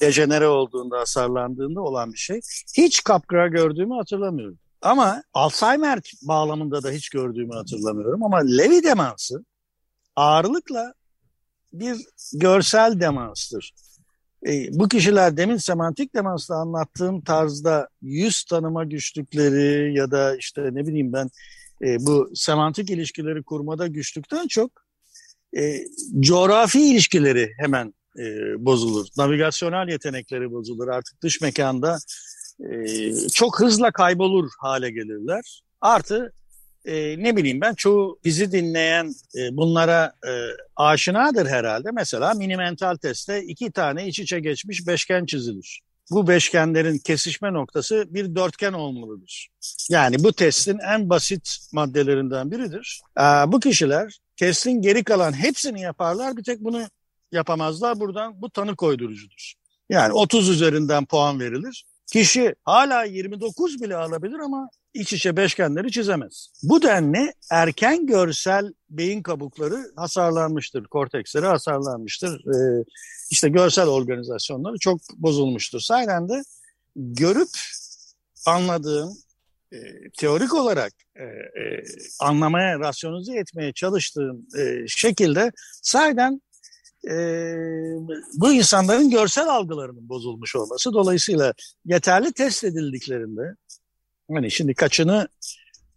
dejenere 0.00 0.46
olduğunda, 0.46 0.98
hasarlandığında 0.98 1.80
olan 1.80 2.12
bir 2.12 2.18
şey. 2.18 2.40
Hiç 2.76 3.04
kapkıra 3.04 3.48
gördüğümü 3.48 3.94
hatırlamıyorum. 3.94 4.58
Ama 4.82 5.22
Alzheimer 5.34 6.00
bağlamında 6.22 6.82
da 6.82 6.90
hiç 6.90 7.08
gördüğümü 7.08 7.54
hatırlamıyorum. 7.54 8.24
Ama 8.24 8.38
Levi 8.38 8.82
demansı 8.82 9.44
ağırlıkla 10.16 10.94
bir 11.72 11.96
görsel 12.32 13.00
demanstır. 13.00 13.72
E, 14.46 14.78
bu 14.78 14.88
kişiler 14.88 15.36
demin 15.36 15.56
semantik 15.56 16.14
demansla 16.14 16.56
anlattığım 16.56 17.20
tarzda 17.20 17.88
yüz 18.02 18.44
tanıma 18.44 18.84
güçlükleri 18.84 19.94
ya 19.96 20.10
da 20.10 20.36
işte 20.36 20.62
ne 20.72 20.86
bileyim 20.86 21.12
ben 21.12 21.30
e, 21.82 22.06
bu 22.06 22.30
semantik 22.34 22.90
ilişkileri 22.90 23.42
kurmada 23.42 23.86
güçlükten 23.86 24.46
çok 24.46 24.70
e, 25.56 25.84
coğrafi 26.20 26.90
ilişkileri 26.90 27.52
hemen 27.58 27.94
e, 28.18 28.24
bozulur. 28.64 29.06
Navigasyonel 29.16 29.88
yetenekleri 29.88 30.50
bozulur. 30.52 30.88
Artık 30.88 31.22
dış 31.22 31.40
mekanda 31.40 31.98
e, 32.70 33.12
çok 33.28 33.60
hızla 33.60 33.90
kaybolur 33.90 34.50
hale 34.58 34.90
gelirler. 34.90 35.62
Artı 35.80 36.32
e, 36.86 37.22
ne 37.22 37.36
bileyim 37.36 37.60
ben 37.60 37.74
çoğu 37.74 38.18
bizi 38.24 38.52
dinleyen 38.52 39.14
e, 39.36 39.56
bunlara 39.56 40.12
e, 40.26 40.32
aşinadır 40.76 41.46
herhalde. 41.46 41.90
Mesela 41.92 42.34
mini 42.34 42.56
mental 42.56 42.96
testte 42.96 43.42
iki 43.42 43.70
tane 43.70 44.06
iç 44.06 44.20
içe 44.20 44.40
geçmiş 44.40 44.86
beşgen 44.86 45.26
çizilir. 45.26 45.80
Bu 46.10 46.28
beşgenlerin 46.28 46.98
kesişme 46.98 47.52
noktası 47.52 48.04
bir 48.08 48.34
dörtgen 48.34 48.72
olmalıdır. 48.72 49.48
Yani 49.90 50.24
bu 50.24 50.32
testin 50.32 50.78
en 50.78 51.10
basit 51.10 51.58
maddelerinden 51.72 52.50
biridir. 52.50 53.00
Ee, 53.18 53.22
bu 53.22 53.60
kişiler 53.60 54.18
testin 54.36 54.82
geri 54.82 55.04
kalan 55.04 55.32
hepsini 55.32 55.80
yaparlar 55.80 56.36
bir 56.36 56.44
tek 56.44 56.60
bunu 56.60 56.82
yapamazlar. 57.32 58.00
Buradan 58.00 58.42
bu 58.42 58.50
tanı 58.50 58.76
koydurucudur. 58.76 59.54
Yani 59.90 60.12
30 60.12 60.48
üzerinden 60.48 61.04
puan 61.06 61.40
verilir. 61.40 61.84
Kişi 62.12 62.54
hala 62.64 63.04
29 63.04 63.82
bile 63.82 63.96
alabilir 63.96 64.38
ama 64.38 64.68
iç 65.00 65.12
içe 65.12 65.36
beşgenleri 65.36 65.90
çizemez. 65.92 66.48
Bu 66.62 66.82
denli 66.82 67.32
erken 67.50 68.06
görsel 68.06 68.72
beyin 68.90 69.22
kabukları 69.22 69.92
hasarlanmıştır, 69.96 70.84
korteksleri 70.84 71.46
hasarlanmıştır. 71.46 72.46
Ee, 72.46 72.84
işte 73.30 73.48
görsel 73.48 73.86
organizasyonları 73.86 74.78
çok 74.78 75.00
bozulmuştur. 75.16 75.80
Sayende 75.80 76.32
de 76.32 76.42
görüp 76.96 77.48
anladığım, 78.46 79.16
e, 79.72 79.78
teorik 80.18 80.54
olarak 80.54 80.92
e, 81.16 81.24
e, 81.24 81.82
anlamaya, 82.20 82.78
rasyonize 82.78 83.38
etmeye 83.38 83.72
çalıştığım 83.72 84.46
e, 84.58 84.86
şekilde 84.88 85.52
sayeden 85.82 86.40
e, 87.10 87.14
bu 88.34 88.52
insanların 88.52 89.10
görsel 89.10 89.48
algılarının 89.48 90.08
bozulmuş 90.08 90.56
olması. 90.56 90.92
Dolayısıyla 90.92 91.54
yeterli 91.84 92.32
test 92.32 92.64
edildiklerinde 92.64 93.56
Hani 94.30 94.50
şimdi 94.50 94.74
kaçını 94.74 95.28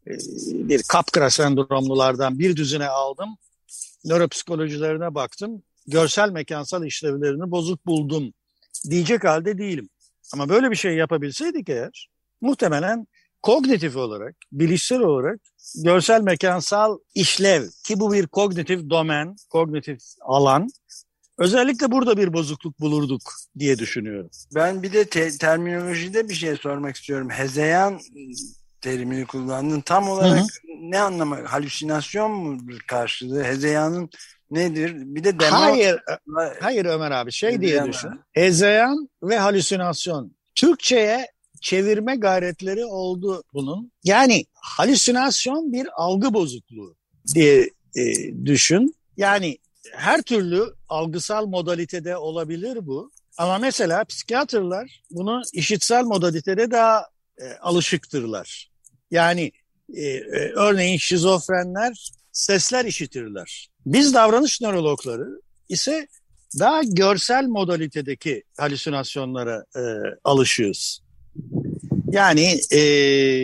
e, 0.07 0.11
bir 0.51 0.83
kapkıra 0.83 1.29
sendromlulardan 1.29 2.39
bir 2.39 2.55
düzine 2.55 2.87
aldım. 2.87 3.37
Nöropsikolojilerine 4.05 5.15
baktım. 5.15 5.63
Görsel 5.87 6.29
mekansal 6.29 6.85
işlevlerini 6.85 7.51
bozuk 7.51 7.85
buldum 7.85 8.33
diyecek 8.89 9.23
halde 9.23 9.57
değilim. 9.57 9.89
Ama 10.33 10.49
böyle 10.49 10.71
bir 10.71 10.75
şey 10.75 10.95
yapabilseydik 10.95 11.69
eğer 11.69 12.09
muhtemelen 12.41 13.07
kognitif 13.41 13.95
olarak, 13.95 14.35
bilişsel 14.51 14.99
olarak 14.99 15.39
görsel 15.83 16.21
mekansal 16.21 16.97
işlev 17.15 17.63
ki 17.83 17.99
bu 17.99 18.13
bir 18.13 18.27
kognitif 18.27 18.89
domen, 18.89 19.35
kognitif 19.49 19.99
alan 20.21 20.69
Özellikle 21.39 21.91
burada 21.91 22.17
bir 22.17 22.33
bozukluk 22.33 22.79
bulurduk 22.79 23.21
diye 23.59 23.79
düşünüyorum. 23.79 24.29
Ben 24.55 24.83
bir 24.83 24.93
de 24.93 25.05
te- 25.05 25.37
terminolojide 25.37 26.29
bir 26.29 26.33
şey 26.33 26.55
sormak 26.55 26.95
istiyorum. 26.95 27.29
Hezeyan 27.29 27.99
terimini 28.81 29.25
kullandın. 29.25 29.81
Tam 29.81 30.09
olarak 30.09 30.39
hı 30.39 30.43
hı. 30.43 30.47
ne 30.81 30.99
anlama? 30.99 31.37
Halüsinasyon 31.45 32.31
mu 32.31 32.57
karşılığı? 32.87 33.43
Hezeyanın 33.43 34.09
nedir? 34.51 34.93
Bir 34.95 35.23
de 35.23 35.39
demo... 35.39 35.55
Hayır, 35.55 35.99
hayır 36.61 36.85
Ömer 36.85 37.11
abi 37.11 37.31
şey 37.31 37.53
Hezeyan 37.53 37.85
diye 37.85 37.93
düşün. 37.93 38.09
Hezeyan 38.31 39.09
ve 39.23 39.37
halüsinasyon. 39.37 40.35
Türkçe'ye 40.55 41.27
çevirme 41.61 42.15
gayretleri 42.15 42.85
oldu 42.85 43.43
bunun. 43.53 43.91
Yani 44.03 44.45
halüsinasyon 44.53 45.73
bir 45.73 45.87
algı 45.95 46.33
bozukluğu 46.33 46.95
diye 47.35 47.69
e, 47.95 48.05
düşün. 48.45 48.95
Yani 49.17 49.57
her 49.91 50.21
türlü 50.21 50.73
algısal 50.89 51.45
modalitede 51.47 52.17
olabilir 52.17 52.87
bu. 52.87 53.11
Ama 53.37 53.57
mesela 53.57 54.03
psikiyatrlar 54.03 55.01
bunu 55.11 55.41
işitsel 55.53 56.03
modalitede 56.03 56.71
daha 56.71 57.05
e, 57.37 57.53
alışıktırlar. 57.61 58.69
Yani 59.11 59.51
e, 59.93 60.05
e, 60.05 60.51
örneğin 60.55 60.97
şizofrenler 60.97 62.11
sesler 62.31 62.85
işitirler. 62.85 63.69
Biz 63.85 64.13
davranış 64.13 64.61
nörologları 64.61 65.41
ise 65.69 66.07
daha 66.59 66.83
görsel 66.83 67.47
modalitedeki 67.47 68.43
halüsinasyonlara 68.57 69.65
e, 69.75 69.81
alışıyoruz. 70.23 71.03
Yani 72.11 72.59
e, 72.73 72.81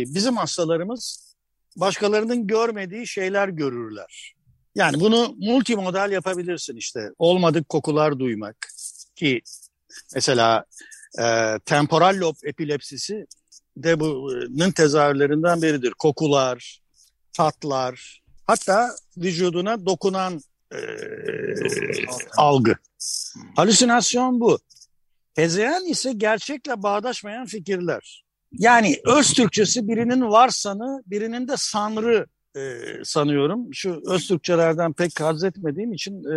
bizim 0.07 0.37
hastalarımız 0.37 1.35
başkalarının 1.75 2.47
görmediği 2.47 3.07
şeyler 3.07 3.47
görürler. 3.47 4.35
Yani 4.75 4.99
bunu 4.99 5.35
multimodal 5.37 6.11
yapabilirsin 6.11 6.75
işte. 6.75 7.09
Olmadık 7.17 7.69
kokular 7.69 8.19
duymak 8.19 8.67
ki 9.15 9.41
mesela 10.15 10.65
e, 11.19 11.25
temporal 11.65 12.17
lob 12.19 12.35
epilepsisi 12.43 13.25
de 13.77 13.99
bunun 13.99 14.71
tezahürlerinden 14.71 15.61
biridir. 15.61 15.91
Kokular, 15.99 16.79
tatlar, 17.33 18.21
hatta 18.47 18.95
vücuduna 19.17 19.85
dokunan 19.85 20.41
e, 20.73 20.79
algı. 22.37 22.75
Halüsinasyon 23.55 24.39
bu. 24.39 24.59
Hezeyan 25.35 25.85
ise 25.85 26.13
gerçekle 26.13 26.83
bağdaşmayan 26.83 27.45
fikirler. 27.45 28.25
Yani 28.51 28.99
öz 29.05 29.33
Türkçesi 29.33 29.87
birinin 29.87 30.21
varsanı, 30.21 31.03
birinin 31.05 31.47
de 31.47 31.53
sanrı 31.57 32.25
e, 32.55 32.81
sanıyorum. 33.03 33.73
Şu 33.73 34.01
Öztürkçelerden 34.05 34.93
pek 34.93 35.21
haz 35.21 35.43
etmediğim 35.43 35.93
için 35.93 36.23
e, 36.23 36.35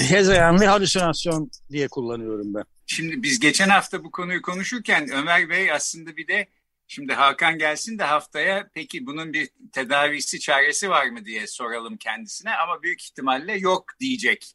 hezeyan 0.00 0.60
ve 0.60 0.66
halüsinasyon 0.66 1.50
diye 1.70 1.88
kullanıyorum 1.88 2.54
ben. 2.54 2.64
Şimdi 2.86 3.22
biz 3.22 3.40
geçen 3.40 3.68
hafta 3.68 4.04
bu 4.04 4.10
konuyu 4.10 4.42
konuşurken 4.42 5.08
Ömer 5.12 5.48
Bey 5.48 5.72
aslında 5.72 6.16
bir 6.16 6.28
de 6.28 6.46
şimdi 6.88 7.12
Hakan 7.12 7.58
gelsin 7.58 7.98
de 7.98 8.04
haftaya 8.04 8.70
peki 8.74 9.06
bunun 9.06 9.32
bir 9.32 9.48
tedavisi 9.72 10.40
çaresi 10.40 10.90
var 10.90 11.06
mı 11.06 11.24
diye 11.24 11.46
soralım 11.46 11.96
kendisine 11.96 12.50
ama 12.54 12.82
büyük 12.82 13.02
ihtimalle 13.02 13.58
yok 13.58 13.84
diyecek 14.00 14.52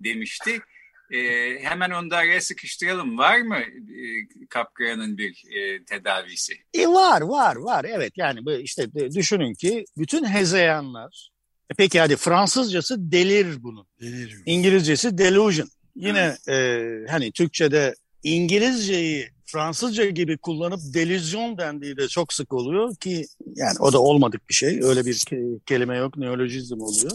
demişti. 0.00 0.60
E, 1.10 1.18
hemen 1.62 1.90
onu 1.90 2.14
araya 2.14 2.40
sıkıştıralım. 2.40 3.18
Var 3.18 3.38
mı 3.38 3.58
e, 3.58 3.68
kapkıranın 4.48 5.18
bir 5.18 5.44
e, 5.56 5.84
tedavisi? 5.84 6.54
E 6.74 6.86
var 6.86 7.20
var 7.20 7.56
var 7.56 7.86
evet 7.88 8.12
yani 8.16 8.40
işte 8.62 8.94
düşünün 8.94 9.54
ki 9.54 9.84
bütün 9.98 10.24
hezeyanlar 10.24 11.30
e 11.70 11.74
peki 11.74 12.00
hadi 12.00 12.16
Fransızcası 12.16 13.12
delir 13.12 13.62
bunun. 13.62 13.86
Delir. 14.00 14.42
İngilizcesi 14.46 15.18
delusion. 15.18 15.68
Yine 15.96 16.36
e, 16.48 16.82
hani 17.08 17.32
Türkçe'de 17.32 17.94
İngilizceyi 18.22 19.35
Fransızca 19.46 20.04
gibi 20.04 20.38
kullanıp 20.38 20.80
delüzyon 20.94 21.58
dendiği 21.58 21.96
de 21.96 22.08
çok 22.08 22.32
sık 22.32 22.52
oluyor 22.52 22.96
ki 22.96 23.26
yani 23.54 23.76
o 23.80 23.92
da 23.92 24.00
olmadık 24.00 24.48
bir 24.48 24.54
şey. 24.54 24.80
Öyle 24.82 25.06
bir 25.06 25.24
kelime 25.66 25.96
yok, 25.96 26.16
neolojizm 26.16 26.80
oluyor. 26.80 27.12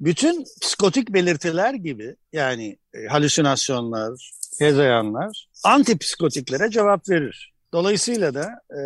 Bütün 0.00 0.44
psikotik 0.60 1.12
belirtiler 1.12 1.74
gibi 1.74 2.16
yani 2.32 2.78
e, 2.94 3.06
halüsinasyonlar, 3.06 4.32
hezeyanlar 4.58 5.48
antipsikotiklere 5.64 6.70
cevap 6.70 7.08
verir. 7.08 7.52
Dolayısıyla 7.72 8.34
da 8.34 8.44
e, 8.70 8.80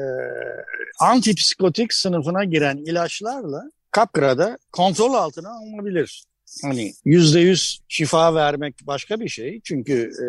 antipsikotik 1.01 1.95
sınıfına 1.95 2.45
giren 2.45 2.77
ilaçlarla 2.77 3.63
kapkırada 3.91 4.59
kontrol 4.73 5.15
altına 5.15 5.51
alınabilir. 5.51 6.25
Hani 6.63 6.93
yüzde 7.05 7.41
yüz 7.41 7.81
şifa 7.89 8.35
vermek 8.35 8.75
başka 8.83 9.21
bir 9.21 9.29
şey. 9.29 9.61
Çünkü 9.65 9.93
e, 9.93 10.27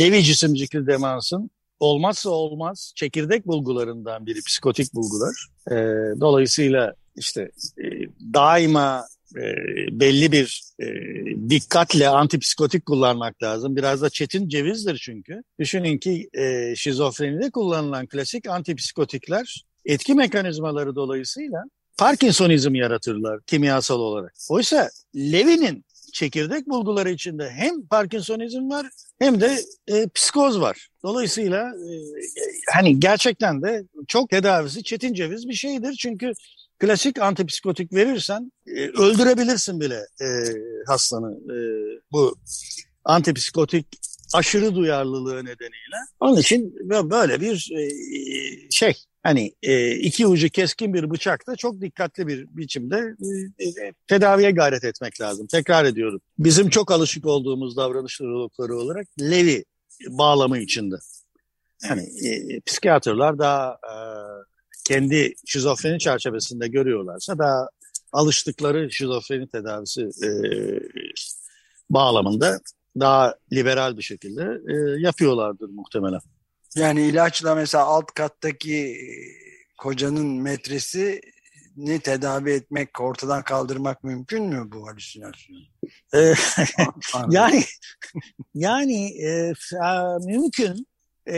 Levi 0.00 0.22
cisimcikli 0.22 0.86
demansın 0.86 1.50
olmazsa 1.80 2.30
olmaz 2.30 2.92
çekirdek 2.96 3.46
bulgularından 3.46 4.26
biri 4.26 4.38
psikotik 4.46 4.94
bulgular. 4.94 5.46
E, 5.70 5.74
dolayısıyla 6.20 6.94
işte 7.16 7.50
e, 7.78 7.84
daima 8.34 9.06
e, 9.36 9.42
belli 10.00 10.32
bir 10.32 10.62
e, 10.80 10.86
dikkatle 11.50 12.08
antipsikotik 12.08 12.86
kullanmak 12.86 13.42
lazım. 13.42 13.76
Biraz 13.76 14.02
da 14.02 14.10
çetin 14.10 14.48
cevizdir 14.48 14.98
çünkü. 14.98 15.42
Düşünün 15.58 15.98
ki 15.98 16.28
e, 16.34 16.76
şizofrenide 16.76 17.50
kullanılan 17.50 18.06
klasik 18.06 18.48
antipsikotikler 18.48 19.64
etki 19.84 20.14
mekanizmaları 20.14 20.94
dolayısıyla 20.94 21.64
Parkinsonizm 21.98 22.74
yaratırlar 22.74 23.40
kimyasal 23.46 24.00
olarak. 24.00 24.34
Oysa 24.48 24.90
Levi'nin 25.16 25.84
çekirdek 26.14 26.68
bulguları 26.68 27.10
içinde 27.10 27.50
hem 27.50 27.86
Parkinsonizm 27.86 28.70
var 28.70 28.86
hem 29.18 29.40
de 29.40 29.58
e, 29.88 30.08
psikoz 30.08 30.60
var. 30.60 30.88
Dolayısıyla 31.02 31.68
e, 31.68 31.92
hani 32.74 33.00
gerçekten 33.00 33.62
de 33.62 33.84
çok 34.08 34.30
tedavisi 34.30 34.82
çetin 34.82 35.14
ceviz 35.14 35.48
bir 35.48 35.54
şeydir. 35.54 35.92
Çünkü 35.92 36.32
klasik 36.78 37.20
antipsikotik 37.20 37.92
verirsen 37.92 38.52
e, 38.66 38.88
öldürebilirsin 38.88 39.80
bile 39.80 39.98
e, 40.20 40.26
hastanı 40.86 41.32
e, 41.32 41.56
bu 42.12 42.36
antipsikotik 43.04 43.86
aşırı 44.34 44.74
duyarlılığı 44.74 45.38
nedeniyle. 45.38 45.98
Onun 46.20 46.36
için 46.36 46.74
böyle 47.10 47.40
bir 47.40 47.72
e, 47.78 47.90
şey 48.70 48.94
hani 49.24 49.54
e, 49.62 49.90
iki 49.90 50.26
ucu 50.26 50.48
keskin 50.48 50.94
bir 50.94 51.10
bıçakta 51.10 51.56
çok 51.56 51.80
dikkatli 51.80 52.26
bir 52.26 52.48
biçimde 52.50 53.14
e, 53.58 53.64
e, 53.64 53.92
tedaviye 54.06 54.50
gayret 54.50 54.84
etmek 54.84 55.20
lazım. 55.20 55.46
Tekrar 55.46 55.84
ediyorum. 55.84 56.20
Bizim 56.38 56.70
çok 56.70 56.90
alışık 56.90 57.26
olduğumuz 57.26 57.76
davranış 57.76 58.20
nörologları 58.20 58.76
olarak 58.76 59.06
Levi 59.20 59.64
bağlamı 60.08 60.58
içinde. 60.58 60.94
Yani 61.88 62.02
e, 62.28 62.60
psikiyatrlar 62.60 63.38
daha 63.38 63.72
e, 63.72 63.96
kendi 64.84 65.34
şizofreni 65.46 65.98
çerçevesinde 65.98 66.68
görüyorlarsa 66.68 67.38
daha 67.38 67.68
alıştıkları 68.12 68.90
şizofreni 68.90 69.48
tedavisi 69.48 70.02
e, 70.02 70.30
bağlamında 71.90 72.60
daha 73.00 73.34
liberal 73.52 73.96
bir 73.96 74.02
şekilde 74.02 74.60
e, 74.68 75.00
yapıyorlardır 75.00 75.68
muhtemelen. 75.68 76.20
Yani 76.76 77.02
ilaçla 77.02 77.54
mesela 77.54 77.84
alt 77.84 78.06
kattaki 78.06 78.76
e, 78.76 79.06
kocanın 79.78 80.26
metresi 80.26 81.20
ne 81.76 81.98
tedavi 82.00 82.50
etmek, 82.50 83.00
ortadan 83.00 83.42
kaldırmak 83.42 84.04
mümkün 84.04 84.44
mü 84.44 84.70
bu 84.72 84.86
halüsinasyonu? 84.86 85.60
E, 86.14 86.18
yani 87.30 87.64
yani 88.54 89.22
e, 89.22 89.52
mümkün. 90.26 90.86
E, 91.28 91.34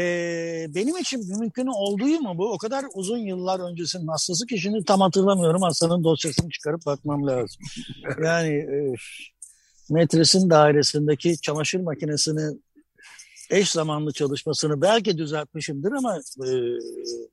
benim 0.69 0.97
için 0.97 1.39
mümkün 1.39 1.67
olduğu 1.67 2.21
mu 2.21 2.39
bu? 2.39 2.53
O 2.53 2.59
kadar 2.59 2.85
uzun 2.95 3.19
yıllar 3.19 3.71
öncesinin 3.71 4.07
hastası 4.07 4.47
ki 4.47 4.59
şimdi 4.59 4.85
tam 4.85 5.01
hatırlamıyorum. 5.01 5.63
Hastanın 5.63 6.05
dosyasını 6.05 6.51
çıkarıp 6.51 6.87
bakmam 6.87 7.27
lazım. 7.27 7.63
Yani 8.25 8.55
e, 8.55 8.95
metresin 9.91 10.51
dairesindeki 10.51 11.41
çamaşır 11.41 11.81
makinesini 11.81 12.59
eş 13.51 13.71
zamanlı 13.71 14.13
çalışmasını 14.13 14.83
belki 14.83 15.19
düzeltmişimdir 15.19 15.93
ama 15.93 16.17
e, 16.17 16.49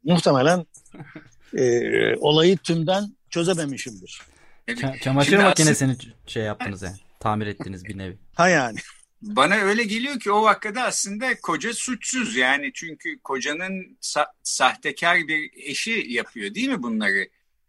muhtemelen 0.04 0.66
e, 1.58 2.16
olayı 2.16 2.58
tümden 2.58 3.16
çözememişimdir. 3.30 4.22
Ç- 4.68 5.00
çamaşır 5.00 5.32
Şimdi 5.32 5.44
makinesini 5.44 5.92
aslında... 5.92 6.16
şey 6.28 6.44
yaptınız 6.44 6.82
yani. 6.82 6.98
Tamir 7.20 7.48
ettiniz 7.48 7.86
bir 7.86 7.98
nevi. 7.98 8.18
Ha 8.34 8.50
yani. 8.50 8.78
Bana 9.22 9.56
öyle 9.56 9.84
geliyor 9.84 10.20
ki 10.20 10.32
o 10.32 10.44
vakada 10.44 10.84
aslında 10.84 11.40
koca 11.42 11.74
suçsuz 11.74 12.36
yani 12.36 12.72
çünkü 12.74 13.20
kocanın 13.20 13.98
sa- 14.02 14.32
sahtekar 14.44 15.18
bir 15.18 15.52
eşi 15.56 16.06
yapıyor 16.08 16.56
değil 16.56 16.70
mi 16.70 16.84
bunları? 16.84 17.28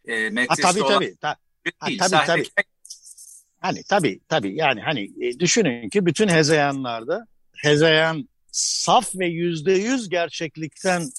E, 0.08 0.46
ha, 0.48 0.54
tabii 0.62 0.82
olan... 0.82 0.94
tabii. 0.94 1.16
Ta- 1.16 1.36
ha, 1.78 1.86
tabii 1.98 1.98
sahtekar... 1.98 2.26
tabii. 2.26 2.48
Hani 3.60 3.82
tabii 3.88 4.20
tabii 4.28 4.56
yani 4.56 4.80
hani 4.80 5.10
e, 5.20 5.38
düşünün 5.38 5.88
ki 5.88 6.06
bütün 6.06 6.28
hezeyanlarda 6.28 7.26
hezeyan 7.56 8.28
saf 8.54 9.14
ve 9.14 9.26
yüzde 9.26 9.72
yüz 9.72 10.08
gerçeklikten 10.08 11.10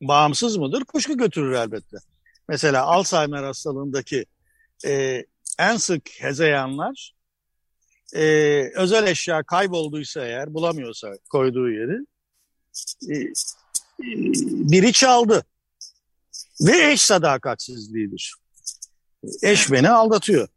bağımsız 0.00 0.56
mıdır? 0.56 0.84
Kuşku 0.84 1.16
götürür 1.16 1.52
elbette. 1.52 1.96
Mesela 2.48 2.84
Alzheimer 2.84 3.42
hastalığındaki 3.42 4.26
e, 4.86 5.24
en 5.58 5.76
sık 5.76 6.10
hezeyanlar 6.10 7.14
e, 8.14 8.24
özel 8.74 9.06
eşya 9.06 9.42
kaybolduysa 9.42 10.26
eğer 10.26 10.54
bulamıyorsa 10.54 11.12
koyduğu 11.30 11.70
yeri 11.70 11.98
e, 13.10 13.16
e, 13.16 13.30
biri 14.72 14.92
çaldı 14.92 15.44
ve 16.60 16.92
eş 16.92 17.02
sadakatsizliğidir. 17.02 18.34
Eş 19.42 19.72
beni 19.72 19.90
aldatıyor. 19.90 20.48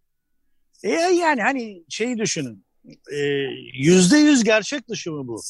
E 0.83 0.89
yani 0.91 1.41
hani 1.41 1.83
şeyi 1.89 2.17
düşünün 2.17 2.65
e, 3.11 3.17
yüzde 3.73 4.17
yüz 4.17 4.43
gerçek 4.43 4.89
dışı 4.89 5.11
mı 5.11 5.27
bu? 5.27 5.41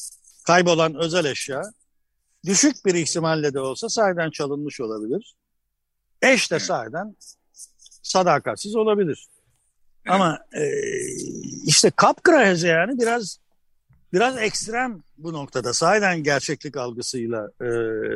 Kaybolan 0.48 0.94
özel 0.94 1.24
eşya 1.24 1.62
düşük 2.44 2.86
bir 2.86 2.94
ihtimalle 2.94 3.54
de 3.54 3.60
olsa 3.60 3.88
sahiden 3.88 4.30
çalınmış 4.30 4.80
olabilir. 4.80 5.34
Eş 6.22 6.50
de 6.50 6.60
sahiden 6.60 7.16
sadakatsiz 8.02 8.76
olabilir. 8.76 9.26
Ama 10.08 10.38
e, 10.52 10.64
işte 11.64 11.90
kapkıra 11.90 12.46
hezeyanı 12.46 12.98
biraz 12.98 13.38
biraz 14.12 14.38
ekstrem 14.38 15.02
bu 15.18 15.32
noktada. 15.32 15.72
Sahiden 15.72 16.22
gerçeklik 16.22 16.76
algısıyla 16.76 17.50
e, 17.60 17.64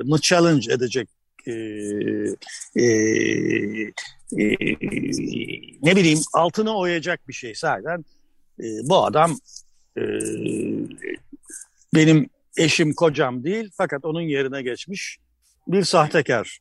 mı 0.03 0.19
challenge 0.21 0.73
edecek 0.73 1.09
e, 1.47 1.53
e, 2.77 2.85
e, 4.39 4.57
ne 5.83 5.97
bileyim 5.97 6.21
altını 6.33 6.79
oyacak 6.79 7.29
bir 7.29 7.33
şey. 7.33 7.55
Sahiden 7.55 8.05
e, 8.61 8.65
bu 8.85 9.05
adam 9.05 9.39
e, 9.97 10.03
benim 11.95 12.31
eşim 12.57 12.95
kocam 12.95 13.45
değil 13.45 13.71
fakat 13.77 14.05
onun 14.05 14.21
yerine 14.21 14.63
geçmiş 14.63 15.19
bir 15.69 15.85
sahtekar. 15.85 16.59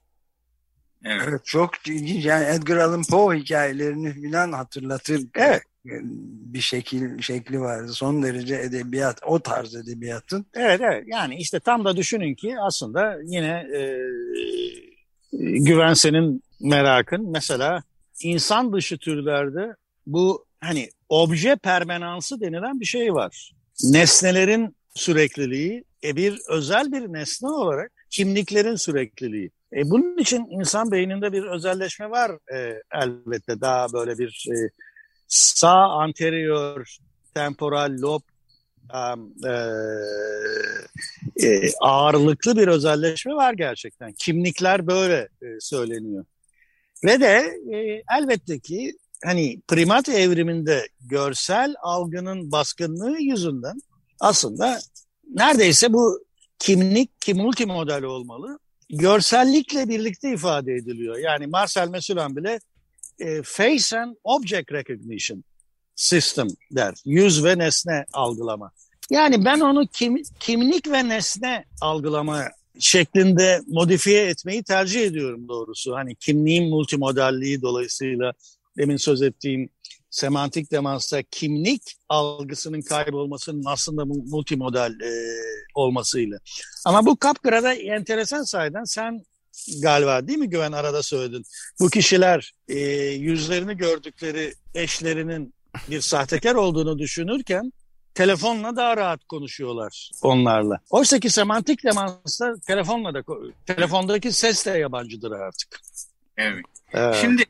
Evet, 1.05 1.45
çok 1.45 1.87
ilginç. 1.87 2.25
Yani 2.25 2.45
Edgar 2.45 2.77
Allan 2.77 3.03
Poe 3.09 3.37
hikayelerini 3.37 4.31
falan 4.31 4.51
hatırlatır. 4.51 5.21
Evet. 5.35 5.61
Bir 5.85 6.61
şekil 6.61 7.21
şekli 7.21 7.61
vardı. 7.61 7.93
Son 7.93 8.23
derece 8.23 8.55
edebiyat, 8.55 9.19
o 9.25 9.39
tarz 9.39 9.75
edebiyatın. 9.75 10.45
Evet, 10.53 10.81
evet. 10.83 11.03
Yani 11.07 11.35
işte 11.35 11.59
tam 11.59 11.85
da 11.85 11.97
düşünün 11.97 12.35
ki 12.35 12.55
aslında 12.59 13.17
yine 13.23 13.67
e, 13.75 13.97
Güvensen'in 15.57 16.43
merakın 16.59 17.31
mesela 17.31 17.83
insan 18.21 18.73
dışı 18.73 18.97
türlerde 18.97 19.75
bu 20.07 20.45
hani 20.59 20.89
obje 21.09 21.55
permanansı 21.55 22.41
denilen 22.41 22.79
bir 22.79 22.85
şey 22.85 23.13
var. 23.13 23.51
Nesnelerin 23.83 24.75
sürekliliği 24.93 25.83
e 26.03 26.15
bir 26.15 26.39
özel 26.49 26.91
bir 26.91 27.13
nesne 27.13 27.49
olarak 27.49 27.91
kimliklerin 28.09 28.75
sürekliliği. 28.75 29.51
E, 29.73 29.89
bunun 29.89 30.17
için 30.17 30.47
insan 30.59 30.91
beyninde 30.91 31.33
bir 31.33 31.43
özelleşme 31.43 32.09
var 32.09 32.31
e, 32.53 32.81
elbette. 32.93 33.61
Daha 33.61 33.93
böyle 33.93 34.17
bir 34.17 34.47
e, 34.51 34.55
sağ 35.27 35.89
anterior 35.89 36.97
temporal 37.33 37.97
lob 38.01 38.21
e, 39.45 39.51
e, 41.47 41.71
ağırlıklı 41.81 42.57
bir 42.57 42.67
özelleşme 42.67 43.33
var 43.33 43.53
gerçekten. 43.53 44.13
Kimlikler 44.13 44.87
böyle 44.87 45.17
e, 45.41 45.45
söyleniyor. 45.59 46.25
Ve 47.03 47.19
de 47.19 47.53
e, 47.75 48.03
elbette 48.17 48.59
ki 48.59 48.97
hani 49.25 49.61
primat 49.67 50.09
evriminde 50.09 50.87
görsel 51.01 51.73
algının 51.81 52.51
baskınlığı 52.51 53.17
yüzünden 53.19 53.81
aslında 54.21 54.79
neredeyse 55.33 55.93
bu 55.93 56.23
kimlik 56.59 57.21
ki 57.21 57.33
multimodal 57.33 58.03
olmalı. 58.03 58.59
Görsellikle 58.89 59.89
birlikte 59.89 60.33
ifade 60.33 60.73
ediliyor. 60.73 61.17
Yani 61.17 61.47
Marcel 61.47 61.87
Mesulan 61.87 62.35
bile 62.35 62.59
e, 63.19 63.41
Face 63.43 63.99
and 63.99 64.15
Object 64.23 64.71
Recognition 64.71 65.43
System 65.95 66.47
der. 66.71 66.93
Yüz 67.05 67.43
ve 67.43 67.57
nesne 67.57 68.05
algılama. 68.13 68.71
Yani 69.09 69.45
ben 69.45 69.59
onu 69.59 69.87
kim, 69.87 70.23
kimlik 70.39 70.87
ve 70.87 71.09
nesne 71.09 71.65
algılama 71.81 72.43
şeklinde 72.79 73.61
modifiye 73.67 74.27
etmeyi 74.27 74.63
tercih 74.63 75.01
ediyorum 75.01 75.47
doğrusu. 75.47 75.95
Hani 75.95 76.15
kimliğin 76.15 76.69
multimodalliği 76.69 77.61
dolayısıyla 77.61 78.33
demin 78.77 78.97
söz 78.97 79.21
ettiğim 79.21 79.69
semantik 80.11 80.71
demansta 80.71 81.23
kimlik 81.23 81.81
algısının 82.09 82.81
kaybolmasının 82.81 83.63
aslında 83.65 84.05
multimodal 84.05 84.91
e, 85.01 85.11
olmasıyla. 85.75 86.37
Ama 86.85 87.05
bu 87.05 87.17
Capgira'da 87.23 87.73
enteresan 87.73 88.43
sayeden 88.43 88.83
sen 88.83 89.23
galiba 89.81 90.27
değil 90.27 90.39
mi 90.39 90.49
Güven 90.49 90.71
arada 90.71 91.03
söyledin. 91.03 91.43
Bu 91.79 91.89
kişiler 91.89 92.51
e, 92.67 92.79
yüzlerini 93.09 93.77
gördükleri 93.77 94.53
eşlerinin 94.75 95.53
bir 95.89 96.01
sahtekar 96.01 96.55
olduğunu 96.55 96.99
düşünürken 96.99 97.73
telefonla 98.13 98.75
daha 98.75 98.97
rahat 98.97 99.25
konuşuyorlar 99.25 100.11
onlarla. 100.21 100.79
Oysa 100.89 101.19
ki 101.19 101.29
semantik 101.29 101.83
demansta 101.83 102.53
telefonla 102.67 103.13
da 103.13 103.23
telefondaki 103.65 104.31
ses 104.31 104.65
de 104.65 104.71
yabancıdır 104.71 105.31
artık. 105.31 105.79
Evet. 106.37 106.65
evet. 106.93 107.15
Şimdi 107.21 107.43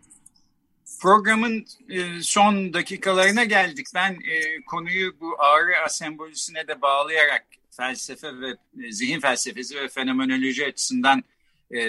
programın 1.02 1.66
e, 1.90 2.22
son 2.22 2.74
dakikalarına 2.74 3.44
geldik. 3.44 3.88
Ben 3.96 4.12
e, 4.12 4.62
konuyu 4.66 5.20
bu 5.20 5.36
ağrı 5.40 5.78
asembolisine 5.86 6.68
de 6.68 6.82
bağlayarak 6.82 7.46
felsefe 7.72 8.28
ve 8.42 8.50
e, 8.84 8.92
zihin 8.92 9.20
felsefesi 9.20 9.76
ve 9.76 9.88
fenomenoloji 9.88 10.66
açısından 10.66 11.24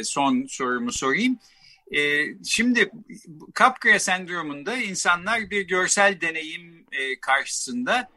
son 0.02 0.46
sorumu 0.48 0.92
sorayım. 0.92 1.38
Şimdi 2.44 2.90
Capgras 3.58 4.02
sendromunda 4.02 4.76
insanlar 4.76 5.50
bir 5.50 5.62
görsel 5.62 6.20
deneyim 6.20 6.86
karşısında 7.20 8.10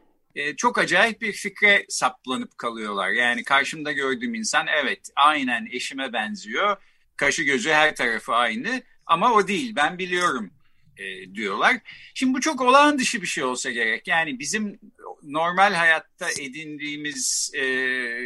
çok 0.58 0.78
acayip 0.78 1.22
bir 1.22 1.32
fikre 1.32 1.86
saplanıp 1.90 2.58
kalıyorlar. 2.58 3.10
Yani 3.10 3.44
karşımda 3.44 3.92
gördüğüm 3.92 4.36
insan 4.36 4.68
evet 4.68 5.10
aynen 5.16 5.68
eşime 5.72 6.14
benziyor. 6.14 6.78
Kaşı 7.18 7.44
gözü 7.44 7.70
her 7.70 7.96
tarafı 7.96 8.34
aynı 8.34 8.82
ama 9.06 9.34
o 9.34 9.48
değil 9.48 9.76
ben 9.76 9.98
biliyorum 9.98 10.52
e, 10.98 11.36
diyorlar. 11.36 11.78
Şimdi 12.14 12.34
bu 12.34 12.42
çok 12.42 12.62
olağan 12.62 13.00
dışı 13.00 13.22
bir 13.22 13.28
şey 13.28 13.44
olsa 13.44 13.72
gerek. 13.72 14.08
Yani 14.08 14.40
bizim 14.40 14.80
normal 15.24 15.74
hayatta 15.74 16.30
edindiğimiz 16.40 17.52
e, 17.54 17.64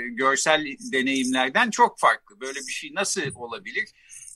görsel 0.10 0.66
deneyimlerden 0.94 1.70
çok 1.70 2.00
farklı. 2.00 2.42
Böyle 2.42 2.60
bir 2.60 2.72
şey 2.72 2.92
nasıl 2.94 3.22
olabilir? 3.36 3.90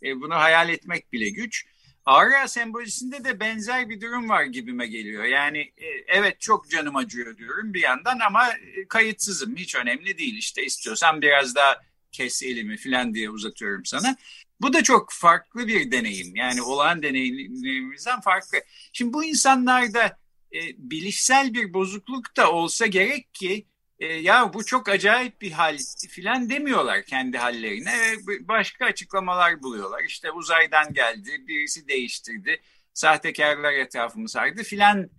E, 0.04 0.22
bunu 0.22 0.36
hayal 0.36 0.70
etmek 0.70 1.14
bile 1.14 1.30
güç. 1.30 1.66
Ağrı 2.06 2.50
sembolisinde 2.50 3.24
de 3.24 3.40
benzer 3.40 3.90
bir 3.90 4.02
durum 4.02 4.30
var 4.30 4.44
gibime 4.44 4.88
geliyor. 4.88 5.24
Yani 5.24 5.60
e, 5.60 5.88
evet 6.08 6.40
çok 6.42 6.70
canım 6.70 6.96
acıyor 6.96 7.38
diyorum 7.38 7.74
bir 7.74 7.82
yandan 7.82 8.20
ama 8.20 8.50
e, 8.50 8.88
kayıtsızım. 8.88 9.56
Hiç 9.56 9.76
önemli 9.76 10.18
değil. 10.18 10.38
İşte 10.38 10.66
istiyorsan 10.66 11.22
biraz 11.22 11.56
daha 11.56 11.82
kes 12.12 12.44
elimi 12.44 12.78
falan 12.78 13.14
diye 13.14 13.30
uzatıyorum 13.30 13.86
sana. 13.86 14.18
Bu 14.64 14.74
da 14.74 14.84
çok 14.84 15.12
farklı 15.12 15.68
bir 15.68 15.92
deneyim. 15.92 16.36
Yani 16.36 16.62
olağan 16.62 17.04
deneyimlerimizden 17.04 18.22
farklı. 18.22 18.58
Şimdi 18.94 19.14
bu 19.14 19.24
insanlarda 19.24 20.18
e, 20.54 20.60
bilişsel 20.78 21.54
bir 21.54 21.74
bozukluk 21.74 22.38
da 22.38 22.52
olsa 22.52 22.86
gerek 22.86 23.34
ki 23.34 23.68
e, 24.00 24.06
ya 24.06 24.54
bu 24.54 24.66
çok 24.66 24.90
acayip 24.90 25.42
bir 25.42 25.52
hal 25.52 25.78
filan 26.10 26.50
demiyorlar 26.50 27.04
kendi 27.04 27.38
hallerine 27.38 27.94
ve 28.28 28.48
başka 28.48 28.86
açıklamalar 28.86 29.64
buluyorlar. 29.64 30.04
İşte 30.04 30.32
uzaydan 30.32 30.94
geldi, 30.94 31.48
birisi 31.48 31.88
değiştirdi, 31.88 32.62
sahtekarlar 32.94 33.74
etrafımı 33.74 34.30
sardı 34.30 34.64
filan 34.64 35.10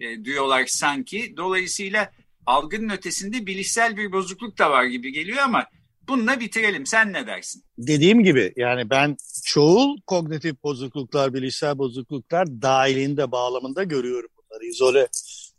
e, 0.00 0.24
diyorlar 0.24 0.66
sanki. 0.66 1.34
Dolayısıyla 1.36 2.12
algının 2.46 2.88
ötesinde 2.88 3.46
bilişsel 3.46 3.96
bir 3.96 4.12
bozukluk 4.12 4.58
da 4.58 4.70
var 4.70 4.84
gibi 4.84 5.12
geliyor 5.12 5.38
ama 5.38 5.66
Bununla 6.08 6.40
bitirelim. 6.40 6.86
Sen 6.86 7.12
ne 7.12 7.26
dersin? 7.26 7.64
Dediğim 7.78 8.24
gibi 8.24 8.52
yani 8.56 8.90
ben 8.90 9.16
çoğul 9.44 9.96
kognitif 10.06 10.62
bozukluklar, 10.62 11.34
bilişsel 11.34 11.78
bozukluklar 11.78 12.46
dahilinde, 12.62 13.32
bağlamında 13.32 13.82
görüyorum 13.82 14.30
bunları. 14.36 14.64
İzole 14.66 15.08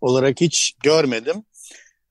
olarak 0.02 0.42
hiç 0.42 0.76
görmedim. 0.84 1.44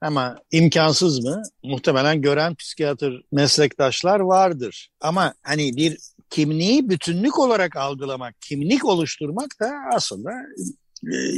Ama 0.01 0.39
imkansız 0.51 1.25
mı? 1.25 1.43
Muhtemelen 1.63 2.23
gören 2.23 2.55
psikiyatr 2.55 3.13
meslektaşlar 3.33 4.21
vardır. 4.21 4.91
Ama 5.01 5.35
hani 5.43 5.77
bir 5.77 5.99
kimliği 6.31 6.89
bütünlük 6.89 7.39
olarak 7.39 7.77
algılamak, 7.77 8.35
kimlik 8.41 8.85
oluşturmak 8.85 9.51
da 9.61 9.73
aslında 9.95 10.31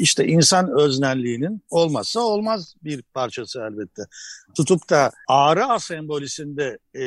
işte 0.01 0.27
insan 0.27 0.71
öznelliğinin 0.81 1.63
olmazsa 1.71 2.21
olmaz 2.21 2.75
bir 2.85 3.03
parçası 3.03 3.61
elbette. 3.61 4.03
Tutup 4.57 4.91
da 4.91 5.13
ağrı 5.29 5.65
asembolisinde 5.65 6.79
e, 6.95 7.01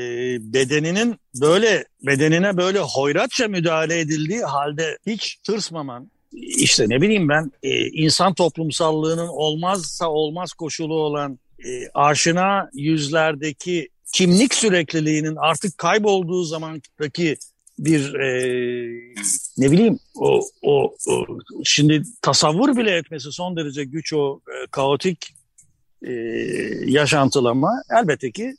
bedeninin 0.53 1.15
böyle 1.41 1.85
bedenine 2.05 2.57
böyle 2.57 2.79
hoyratça 2.79 3.47
müdahale 3.47 3.99
edildiği 3.99 4.41
halde 4.41 4.97
hiç 5.05 5.35
tırsmaman, 5.35 6.11
işte 6.31 6.85
ne 6.89 7.01
bileyim 7.01 7.29
ben 7.29 7.51
e, 7.63 7.87
insan 7.87 8.33
toplumsallığının 8.33 9.27
olmazsa 9.27 10.09
olmaz 10.09 10.53
koşulu 10.53 10.93
olan 10.93 11.39
e, 11.65 11.89
aşina 11.93 12.69
yüzlerdeki 12.73 13.89
kimlik 14.13 14.53
sürekliliğinin 14.53 15.35
artık 15.35 15.77
kaybolduğu 15.77 16.43
zamandaki 16.43 17.37
bir 17.79 18.13
e, 18.13 18.29
ne 19.57 19.71
bileyim 19.71 19.99
o, 20.15 20.41
o, 20.61 20.95
o 21.07 21.25
şimdi 21.63 22.03
tasavvur 22.21 22.77
bile 22.77 22.91
etmesi 22.91 23.31
son 23.31 23.57
derece 23.57 23.83
güç 23.83 24.13
o 24.13 24.39
e, 24.47 24.67
kaotik 24.71 25.35
e, 26.01 26.11
yaşantılama 26.85 27.71
elbette 27.99 28.31
ki 28.31 28.55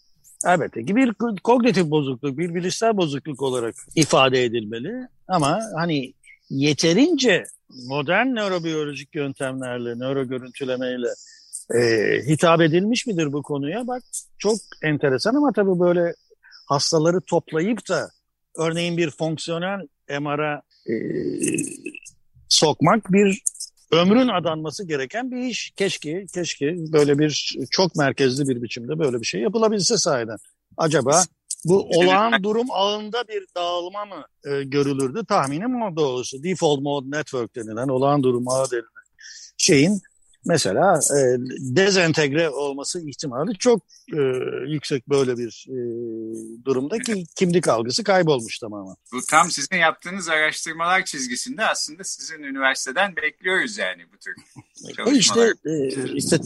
elbette 0.47 0.85
ki 0.85 0.97
bir 0.97 1.13
kognitif 1.45 1.91
bozukluk, 1.91 2.39
bir 2.39 2.55
bilişsel 2.55 2.97
bozukluk 2.97 3.43
olarak 3.43 3.75
ifade 3.95 4.45
edilmeli. 4.45 4.93
Ama 5.29 5.61
hani 5.77 6.13
yeterince 6.51 7.45
modern 7.89 8.27
nörobiyolojik 8.27 9.15
yöntemlerle, 9.15 9.99
nöro 9.99 10.25
görüntülemeyle 10.25 11.09
e, 11.75 11.81
hitap 12.27 12.61
edilmiş 12.61 13.07
midir 13.07 13.33
bu 13.33 13.43
konuya? 13.43 13.87
Bak 13.87 14.03
çok 14.39 14.57
enteresan 14.83 15.35
ama 15.35 15.53
tabii 15.53 15.81
böyle 15.81 16.15
hastaları 16.69 17.21
toplayıp 17.21 17.89
da 17.89 18.11
örneğin 18.57 18.97
bir 18.97 19.11
fonksiyonel 19.11 19.89
MR'a 20.21 20.63
e, 20.87 20.95
sokmak 22.49 23.13
bir 23.13 23.43
ömrün 23.93 24.29
adanması 24.29 24.87
gereken 24.87 25.31
bir 25.31 25.37
iş. 25.37 25.73
Keşke, 25.77 26.27
keşke 26.35 26.75
böyle 26.93 27.19
bir 27.19 27.57
çok 27.71 27.97
merkezli 27.97 28.49
bir 28.49 28.63
biçimde 28.63 28.99
böyle 28.99 29.21
bir 29.21 29.27
şey 29.27 29.41
yapılabilse 29.41 29.97
sahiden. 29.97 30.37
Acaba 30.77 31.23
bu 31.65 31.89
olağan 31.95 32.43
durum 32.43 32.67
ağında 32.71 33.25
bir 33.29 33.47
dağılma 33.57 34.05
mı 34.05 34.25
e, 34.45 34.63
görülürdü? 34.65 35.25
Tahminim 35.29 35.83
o 35.83 35.97
doğrusu. 35.97 36.43
Default 36.43 36.81
Mode 36.81 37.17
Network 37.17 37.57
denilen 37.57 37.89
olağan 37.89 38.23
durum 38.23 38.49
ağı 38.49 38.71
denilen 38.71 39.05
şeyin 39.59 40.01
mesela 40.45 41.01
e, 41.17 41.21
dezentegre 41.77 42.51
olması 42.51 43.09
ihtimali 43.09 43.59
çok 43.59 43.83
e, 44.13 44.21
yüksek 44.69 45.09
böyle 45.09 45.39
bir 45.39 45.67
e, 45.69 45.79
durumda 46.65 46.99
ki 46.99 47.25
kimlik 47.37 47.69
algısı 47.69 48.05
kaybolmuş 48.05 48.59
tamamen. 48.59 48.95
Bu 49.13 49.21
tam 49.31 49.51
sizin 49.51 49.77
yaptığınız 49.77 50.29
araştırmalar 50.29 51.05
çizgisinde 51.05 51.65
aslında 51.65 52.05
sizin 52.05 52.43
üniversiteden 52.43 53.17
bekliyoruz 53.17 53.79
yani 53.79 54.07
bu 54.13 54.19
tür 54.19 54.35
çalışmalar. 54.97 55.15
İşte, 55.15 55.71
e, 55.71 56.15
işte 56.15 56.37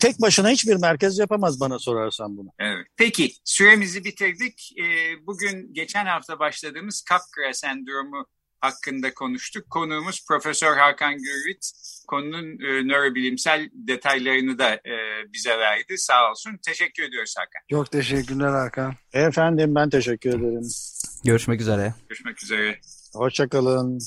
tek 0.00 0.20
başına 0.20 0.48
hiçbir 0.50 0.76
merkez 0.76 1.18
yapamaz 1.18 1.60
bana 1.60 1.78
sorarsan 1.78 2.36
bunu. 2.36 2.48
Evet. 2.58 2.86
Peki 2.96 3.32
süremizi 3.44 4.04
bitirdik. 4.04 4.72
E, 4.78 4.86
bugün 5.26 5.74
geçen 5.74 6.06
hafta 6.06 6.38
başladığımız 6.38 7.04
Capgras 7.08 7.58
sendromu 7.58 8.26
hakkında 8.60 9.14
konuştuk. 9.14 9.70
Konuğumuz 9.70 10.26
Profesör 10.28 10.76
Hakan 10.76 11.14
Gürvit 11.14 11.72
konunun 12.08 12.46
e, 12.46 12.88
nörobilimsel 12.88 13.70
detaylarını 13.72 14.58
da 14.58 14.74
e, 14.74 14.94
bize 15.32 15.58
verdi. 15.58 15.98
Sağ 15.98 16.30
olsun. 16.30 16.58
Teşekkür 16.66 17.02
ediyoruz 17.02 17.34
Hakan. 17.38 17.62
Çok 17.70 17.90
teşekkürler 17.90 18.50
Hakan. 18.50 18.94
Efendim 19.12 19.74
ben 19.74 19.90
teşekkür 19.90 20.30
ederim. 20.30 20.68
Görüşmek 21.24 21.60
üzere. 21.60 21.94
Görüşmek 22.08 22.42
üzere. 22.42 22.78
Hoşçakalın. 23.14 24.00